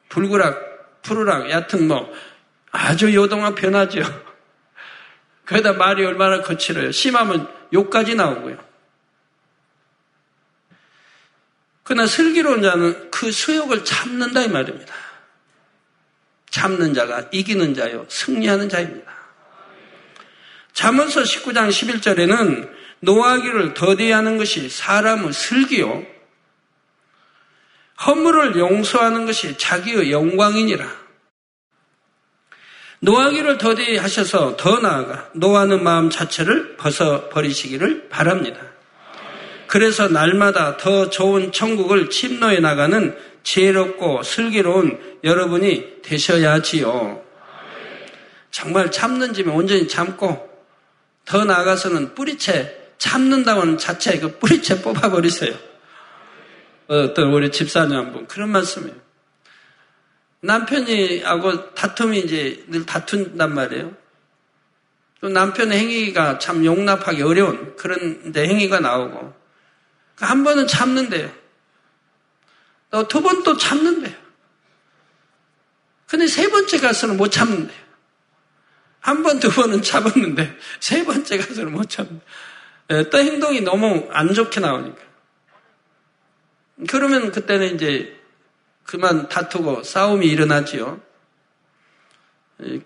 불그락 0.09 1.03
푸르락 1.03 1.51
얕은 1.51 1.89
뭐 1.89 2.11
아주 2.71 3.15
요동한 3.15 3.55
변하죠. 3.55 4.03
거기다 5.47 5.75
말이 5.75 6.05
얼마나 6.05 6.41
거칠어요. 6.41 6.93
심하면 6.93 7.49
욕까지 7.73 8.15
나오고요. 8.15 8.59
그러나 11.83 12.07
슬기로운 12.07 12.63
자는 12.63 13.11
그 13.11 13.33
수욕을 13.33 13.85
참는다 13.85 14.43
이 14.43 14.49
말입니다. 14.49 14.95
참는 16.51 16.93
자가 16.93 17.29
이기는 17.31 17.75
자요 17.75 18.05
승리하는 18.09 18.69
자입니다. 18.69 19.11
잠언서 20.73 21.23
19장 21.23 21.71
11절에는 21.71 22.71
노하기를 23.01 23.75
더디하는 23.75 24.39
것이 24.39 24.69
사람의 24.69 25.33
슬기요 25.33 26.05
허물을 28.05 28.57
용서하는 28.57 29.27
것이 29.27 29.57
자기의 29.59 30.13
영광이니라. 30.13 30.98
노하기를 33.01 33.59
더디하셔서 33.59 34.57
더 34.57 34.81
나아가 34.81 35.29
노하는 35.35 35.83
마음 35.85 36.11
자체를 36.11 36.77
벗어버리시기를 36.77 38.09
바랍니다. 38.09 38.61
그래서 39.67 40.09
날마다 40.09 40.77
더 40.77 41.11
좋은 41.11 41.53
천국을 41.53 42.11
침노해 42.11 42.59
나가는 42.61 43.17
지혜롭고 43.43 44.23
슬기로운 44.23 44.99
여러분이 45.23 46.03
되셔야지요. 46.03 47.23
정말 48.51 48.91
참는 48.91 49.33
집에 49.35 49.51
온전히 49.51 49.87
참고 49.87 50.49
더 51.25 51.45
나아가서는 51.45 52.15
뿌리채 52.15 52.77
참는다는 52.99 53.79
자체 53.79 54.19
그 54.19 54.39
뿌리채 54.39 54.81
뽑아버리세요. 54.83 55.55
어떤 56.89 57.33
우리 57.33 57.51
집사님 57.53 57.97
한 57.97 58.13
분 58.13 58.27
그런 58.27 58.49
말씀이에요. 58.49 59.08
남편이하고 60.41 61.75
다툼이 61.75 62.21
이제 62.21 62.65
늘 62.69 62.87
다툰단 62.87 63.55
말이에요. 63.55 63.97
또 65.21 65.29
남편의 65.29 65.79
행위가 65.79 66.39
참 66.39 66.65
용납하기 66.65 67.23
어려운 67.23 67.77
그런 67.77 68.33
행위가 68.37 68.79
나오고 68.81 69.35
그러니까 70.15 70.27
한 70.27 70.45
번은 70.45 70.67
참는데요. 70.69 71.31
또 72.91 73.07
두 73.09 73.21
번 73.21 73.43
또 73.43 73.57
참는데요. 73.57 74.15
근데 76.07 76.27
세 76.27 76.49
번째 76.49 76.79
가서는 76.79 77.17
못 77.17 77.31
참는데요. 77.31 77.89
한 79.01 79.23
번, 79.23 79.41
두 79.41 79.51
번은 79.51 79.83
참았는데 79.83 80.57
세 80.81 81.05
번째 81.05 81.39
가서는 81.39 81.73
못 81.73 81.89
참는데 81.89 82.25
예, 82.91 83.11
또 83.11 83.19
행동이 83.19 83.61
너무 83.61 84.09
안 84.13 84.33
좋게 84.33 84.61
나오니까. 84.61 84.99
그러면 86.89 87.33
그때는 87.33 87.75
이제 87.75 88.18
그만 88.89 89.29
다투고 89.29 89.83
싸움이 89.83 90.27
일어나지요. 90.27 90.99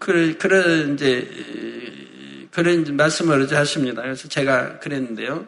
그, 0.00 0.36
그런 0.36 0.94
이제, 0.94 2.48
그런 2.50 2.96
말씀을 2.96 3.40
어제 3.42 3.54
하십니다. 3.54 4.02
그래서 4.02 4.26
제가 4.26 4.80
그랬는데요. 4.80 5.46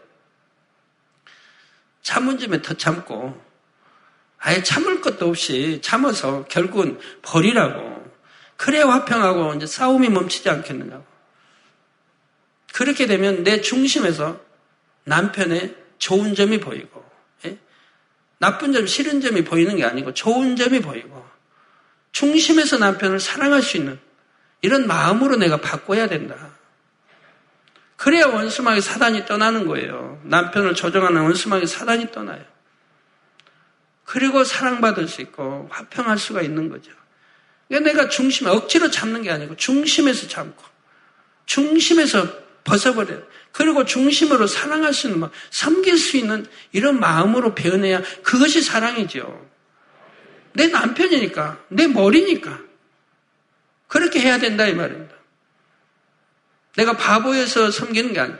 참은 2.02 2.38
점에 2.38 2.62
더 2.62 2.74
참고, 2.74 3.42
아예 4.38 4.62
참을 4.62 5.00
것도 5.00 5.30
없이 5.30 5.80
참아서 5.82 6.44
결국은 6.44 7.00
버리라고. 7.22 8.05
그래 8.57 8.80
화평하고 8.80 9.55
이제 9.55 9.66
싸움이 9.66 10.09
멈추지 10.09 10.48
않겠느냐고. 10.48 11.05
그렇게 12.72 13.09
되면 13.09 13.42
내 13.42 13.61
중심에서 13.61 14.40
남편의 15.02 15.74
좋은 15.98 16.36
점이 16.36 16.61
보이고, 16.61 17.03
나쁜 18.39 18.72
점, 18.72 18.87
싫은 18.87 19.20
점이 19.20 19.45
보이는 19.45 19.76
게 19.76 19.85
아니고 19.85 20.14
좋은 20.14 20.57
점이 20.57 20.80
보이고 20.80 21.26
중심에서 22.12 22.78
남편을 22.78 23.20
사랑할 23.20 23.62
수 23.62 23.76
있는 23.76 23.99
이런 24.62 24.87
마음으로 24.87 25.37
내가 25.37 25.59
바꿔야 25.59 26.09
된다. 26.09 26.37
그래야 27.97 28.26
원수막이 28.26 28.80
사단이 28.80 29.24
떠나는 29.26 29.66
거예요. 29.66 30.20
남편을 30.24 30.74
조정하는 30.74 31.22
원수막이 31.22 31.66
사단이 31.66 32.12
떠나요. 32.12 32.45
그리고 34.05 34.45
사랑받을 34.45 35.09
수 35.09 35.22
있고 35.22 35.68
화평할 35.70 36.18
수가 36.18 36.43
있는 36.43 36.68
거죠. 36.68 36.93
그러니까 37.68 37.93
내가 37.93 38.09
중심에 38.09 38.51
억지로 38.51 38.91
잡는 38.91 39.22
게 39.22 39.30
아니고 39.30 39.57
중심에서 39.57 40.28
잡고 40.28 40.62
중심에서 41.47 42.43
벗어버려요. 42.64 43.22
그리고 43.52 43.84
중심으로 43.84 44.46
사랑할 44.46 44.92
수 44.92 45.08
있는, 45.08 45.28
섬길 45.50 45.98
수 45.98 46.16
있는 46.16 46.46
이런 46.72 46.98
마음으로 46.98 47.54
변해야 47.54 48.02
그것이 48.22 48.62
사랑이죠. 48.62 49.48
내 50.54 50.68
남편이니까, 50.68 51.64
내 51.68 51.86
머리니까. 51.86 52.58
그렇게 53.86 54.20
해야 54.20 54.38
된다, 54.38 54.66
이 54.66 54.74
말입니다. 54.74 55.14
내가 56.76 56.96
바보여서 56.96 57.70
섬기는 57.70 58.12
게 58.12 58.20
아니야. 58.20 58.38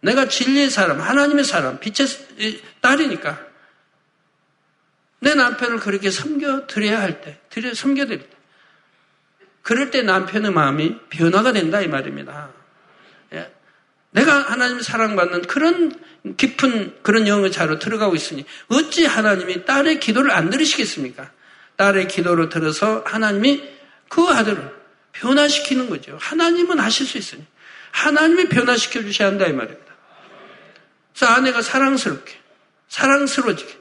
내가 0.00 0.28
진리의 0.28 0.70
사람, 0.70 1.00
하나님의 1.00 1.44
사람, 1.44 1.78
빛의 1.80 2.60
딸이니까. 2.80 3.46
내 5.20 5.34
남편을 5.34 5.80
그렇게 5.80 6.10
섬겨드려야 6.10 7.00
할 7.00 7.20
때, 7.22 7.40
드려, 7.48 7.72
섬겨드릴 7.72 8.20
때. 8.20 8.36
그럴 9.62 9.90
때 9.90 10.02
남편의 10.02 10.52
마음이 10.52 10.98
변화가 11.08 11.52
된다, 11.52 11.80
이 11.80 11.88
말입니다. 11.88 12.50
내가 14.16 14.38
하나님 14.38 14.80
사랑받는 14.80 15.42
그런 15.42 15.92
깊은 16.36 17.02
그런 17.02 17.28
영의 17.28 17.52
자로 17.52 17.78
들어가고 17.78 18.14
있으니 18.14 18.46
어찌 18.68 19.04
하나님이 19.04 19.66
딸의 19.66 20.00
기도를 20.00 20.30
안 20.30 20.48
들으시겠습니까? 20.48 21.30
딸의 21.76 22.08
기도를 22.08 22.48
들어서 22.48 23.02
하나님이 23.06 23.62
그 24.08 24.22
아들을 24.22 24.74
변화시키는 25.12 25.90
거죠. 25.90 26.16
하나님은 26.20 26.78
하실 26.78 27.06
수 27.06 27.18
있으니 27.18 27.44
하나님이 27.90 28.48
변화시켜 28.48 29.02
주셔야 29.02 29.28
한다 29.28 29.46
이 29.46 29.52
말입니다. 29.52 29.94
그래서 31.14 31.32
아내가 31.32 31.60
사랑스럽게 31.60 32.32
사랑스러워지게 32.88 33.78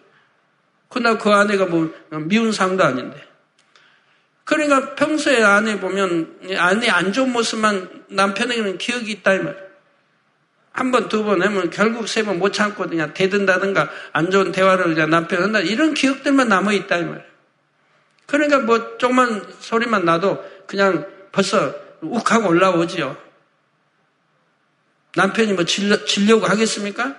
그러나 0.90 1.18
그 1.18 1.30
아내가 1.32 1.66
뭐 1.66 1.94
미운 2.10 2.52
상도 2.52 2.84
아닌데 2.84 3.26
그러니까 4.46 4.96
평소에 4.96 5.44
아내 5.44 5.80
보면 5.80 6.40
아내 6.58 6.88
안 6.90 7.12
좋은 7.12 7.32
모습만 7.32 8.06
남편에게는 8.10 8.78
기억이 8.78 9.12
있다 9.12 9.34
이 9.34 9.40
말이에요. 9.40 9.66
한 10.72 10.92
번, 10.92 11.08
두 11.10 11.24
번 11.24 11.42
하면 11.42 11.70
결국 11.70 12.08
세 12.08 12.24
번 12.24 12.38
못 12.38 12.52
참고 12.52 12.86
그냥 12.88 13.14
대든다든가 13.14 13.90
안 14.12 14.30
좋은 14.30 14.52
대화를 14.52 14.94
그냥 14.94 15.10
남편 15.10 15.42
한다. 15.42 15.60
이런 15.62 15.94
기억들만 15.94 16.48
남아있다, 16.50 16.98
이 16.98 17.04
말이에요. 17.06 17.24
그러니까 18.28 18.60
뭐 18.60 18.98
조금만 18.98 19.46
소리만 19.60 20.04
나도 20.06 20.44
그냥 20.68 21.08
벌써 21.32 21.74
욱 22.02 22.32
하고 22.32 22.50
올라오지요. 22.50 23.16
남편이 25.16 25.54
뭐 25.54 25.64
질려, 25.64 26.04
질려고 26.06 26.46
하겠습니까? 26.46 27.16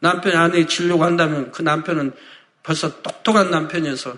남편이 0.00 0.34
아내에 0.34 0.66
질려고 0.66 1.04
한다면 1.04 1.52
그 1.52 1.62
남편은 1.62 2.12
벌써 2.62 3.02
똑똑한 3.02 3.50
남편이어서 3.50 4.16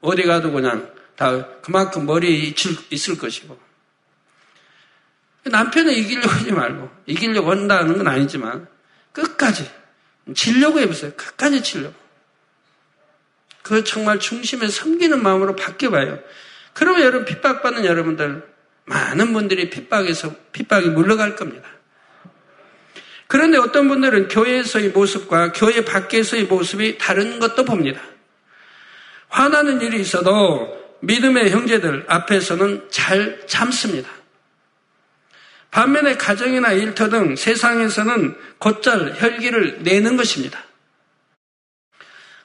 어디 0.00 0.22
가도 0.22 0.52
그냥 0.52 0.92
다 1.16 1.46
그만큼 1.60 2.06
머리에 2.06 2.54
있을 2.90 3.18
것이고 3.18 3.68
남편을 5.48 5.96
이기려고 5.96 6.28
하지 6.28 6.52
말고, 6.52 6.90
이기려고 7.06 7.50
한다는 7.50 7.96
건 7.96 8.08
아니지만, 8.08 8.66
끝까지, 9.12 9.70
지려고 10.34 10.78
해보세요. 10.78 11.12
끝까지 11.16 11.62
지려고. 11.62 11.94
그 13.62 13.84
정말 13.84 14.18
중심에 14.18 14.68
섬기는 14.68 15.22
마음으로 15.22 15.56
바뀌어봐요. 15.56 16.18
그러면 16.72 17.02
여러분, 17.02 17.24
핍박받는 17.24 17.84
여러분들, 17.84 18.46
많은 18.84 19.32
분들이 19.32 19.70
핍박에서, 19.70 20.34
핍박이 20.52 20.90
물러갈 20.90 21.36
겁니다. 21.36 21.68
그런데 23.26 23.58
어떤 23.58 23.88
분들은 23.88 24.28
교회에서의 24.28 24.90
모습과 24.90 25.52
교회 25.52 25.84
밖에서의 25.84 26.44
모습이 26.44 26.96
다른 26.96 27.38
것도 27.38 27.66
봅니다. 27.66 28.00
화나는 29.28 29.80
일이 29.80 30.00
있어도 30.00 30.76
믿음의 31.00 31.50
형제들 31.50 32.04
앞에서는 32.08 32.88
잘 32.90 33.46
참습니다. 33.46 34.10
반면에 35.70 36.16
가정이나 36.16 36.72
일터 36.72 37.08
등 37.08 37.36
세상에서는 37.36 38.36
곧잘 38.58 39.14
혈기를 39.18 39.80
내는 39.82 40.16
것입니다. 40.16 40.64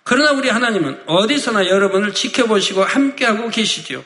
그러나 0.03 0.31
우리 0.31 0.49
하나님은 0.49 1.03
어디서나 1.05 1.67
여러분을 1.67 2.13
지켜보시고 2.13 2.83
함께하고 2.83 3.49
계시지요. 3.49 4.03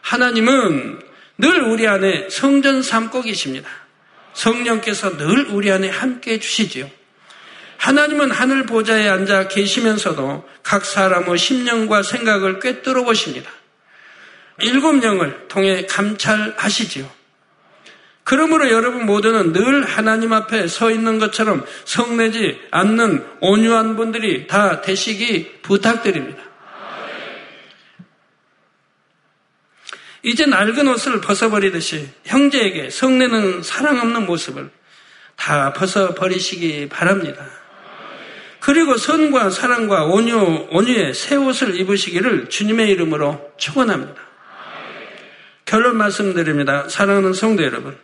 하나님은 0.00 1.00
늘 1.38 1.60
우리 1.62 1.86
안에 1.86 2.30
성전 2.30 2.82
삼고 2.82 3.22
계십니다. 3.22 3.68
성령께서 4.32 5.16
늘 5.16 5.46
우리 5.50 5.70
안에 5.70 5.88
함께 5.90 6.32
해 6.32 6.40
주시지요. 6.40 6.90
하나님은 7.84 8.30
하늘 8.30 8.64
보좌에 8.64 9.06
앉아 9.10 9.48
계시면서도 9.48 10.48
각 10.62 10.86
사람의 10.86 11.36
심령과 11.36 12.02
생각을 12.02 12.58
꿰뚫어 12.58 13.04
보십니다. 13.04 13.50
일곱 14.60 15.02
영을 15.02 15.48
통해 15.48 15.84
감찰하시지요. 15.84 17.06
그러므로 18.22 18.70
여러분 18.70 19.04
모두는 19.04 19.52
늘 19.52 19.84
하나님 19.84 20.32
앞에 20.32 20.66
서 20.66 20.90
있는 20.90 21.18
것처럼 21.18 21.66
성내지 21.84 22.58
않는 22.70 23.26
온유한 23.40 23.96
분들이 23.96 24.46
다 24.46 24.80
되시기 24.80 25.60
부탁드립니다. 25.60 26.42
이제 30.22 30.46
낡은 30.46 30.88
옷을 30.88 31.20
벗어버리듯이 31.20 32.08
형제에게 32.24 32.88
성내는 32.88 33.62
사랑 33.62 34.00
없는 34.00 34.24
모습을 34.24 34.70
다 35.36 35.74
벗어버리시기 35.74 36.88
바랍니다. 36.88 37.44
그리고 38.64 38.96
선과 38.96 39.50
사랑과 39.50 40.06
온유, 40.06 40.68
온유의 40.70 41.12
새 41.12 41.36
옷을 41.36 41.78
입으시기를 41.78 42.48
주님의 42.48 42.88
이름으로 42.92 43.52
축원합니다. 43.58 44.14
결론 45.66 45.98
말씀드립니다. 45.98 46.88
사랑하는 46.88 47.34
성도 47.34 47.62
여러분. 47.62 47.98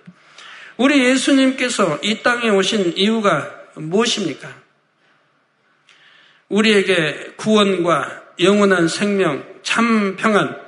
우리 0.77 1.03
예수님께서 1.03 2.01
이 2.03 2.23
땅에 2.23 2.51
오신 2.51 2.93
이유가 2.97 3.51
무엇입니까? 3.75 4.55
우리에게 6.51 7.33
구원과 7.37 8.23
영원한 8.41 8.87
생명, 8.87 9.43
참 9.63 10.17
평안, 10.17 10.59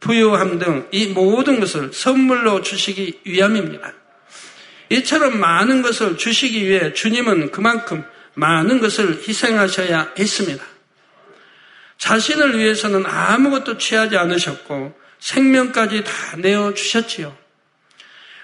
부유함 0.00 0.58
등 0.58 0.88
이 0.92 1.06
모든 1.06 1.58
것을 1.58 1.94
선물로 1.94 2.60
주시기 2.60 3.20
위함입니다. 3.24 3.94
이처럼 4.90 5.40
많은 5.40 5.80
것을 5.80 6.18
주시기 6.18 6.68
위해 6.68 6.92
주님은 6.92 7.50
그만큼 7.50 8.04
많은 8.38 8.80
것을 8.80 9.20
희생하셔야 9.26 10.12
했습니다. 10.16 10.64
자신을 11.98 12.56
위해서는 12.56 13.04
아무것도 13.04 13.78
취하지 13.78 14.16
않으셨고 14.16 14.96
생명까지 15.18 16.04
다 16.04 16.12
내어 16.36 16.72
주셨지요. 16.72 17.36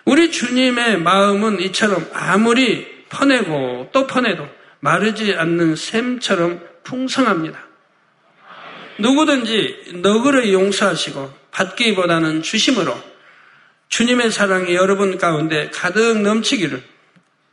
우리 0.05 0.33
주님의 0.33 0.99
마음은 0.99 1.61
이처럼 1.61 2.11
아무리 2.13 3.05
퍼내고 3.09 3.91
또 3.93 4.07
퍼내도 4.07 4.47
마르지 4.81 5.35
않는 5.35 5.77
샘처럼 5.77 6.61
풍성합니다. 6.83 7.59
누구든지 8.99 10.01
너그러 10.03 10.51
용서하시고 10.51 11.33
받기보다는 11.53 12.43
주심으로 12.43 13.01
주님의 13.89 14.33
사랑이 14.33 14.75
여러분 14.75 15.19
가운데 15.19 15.71
가득 15.73 16.21
넘치기를 16.21 16.83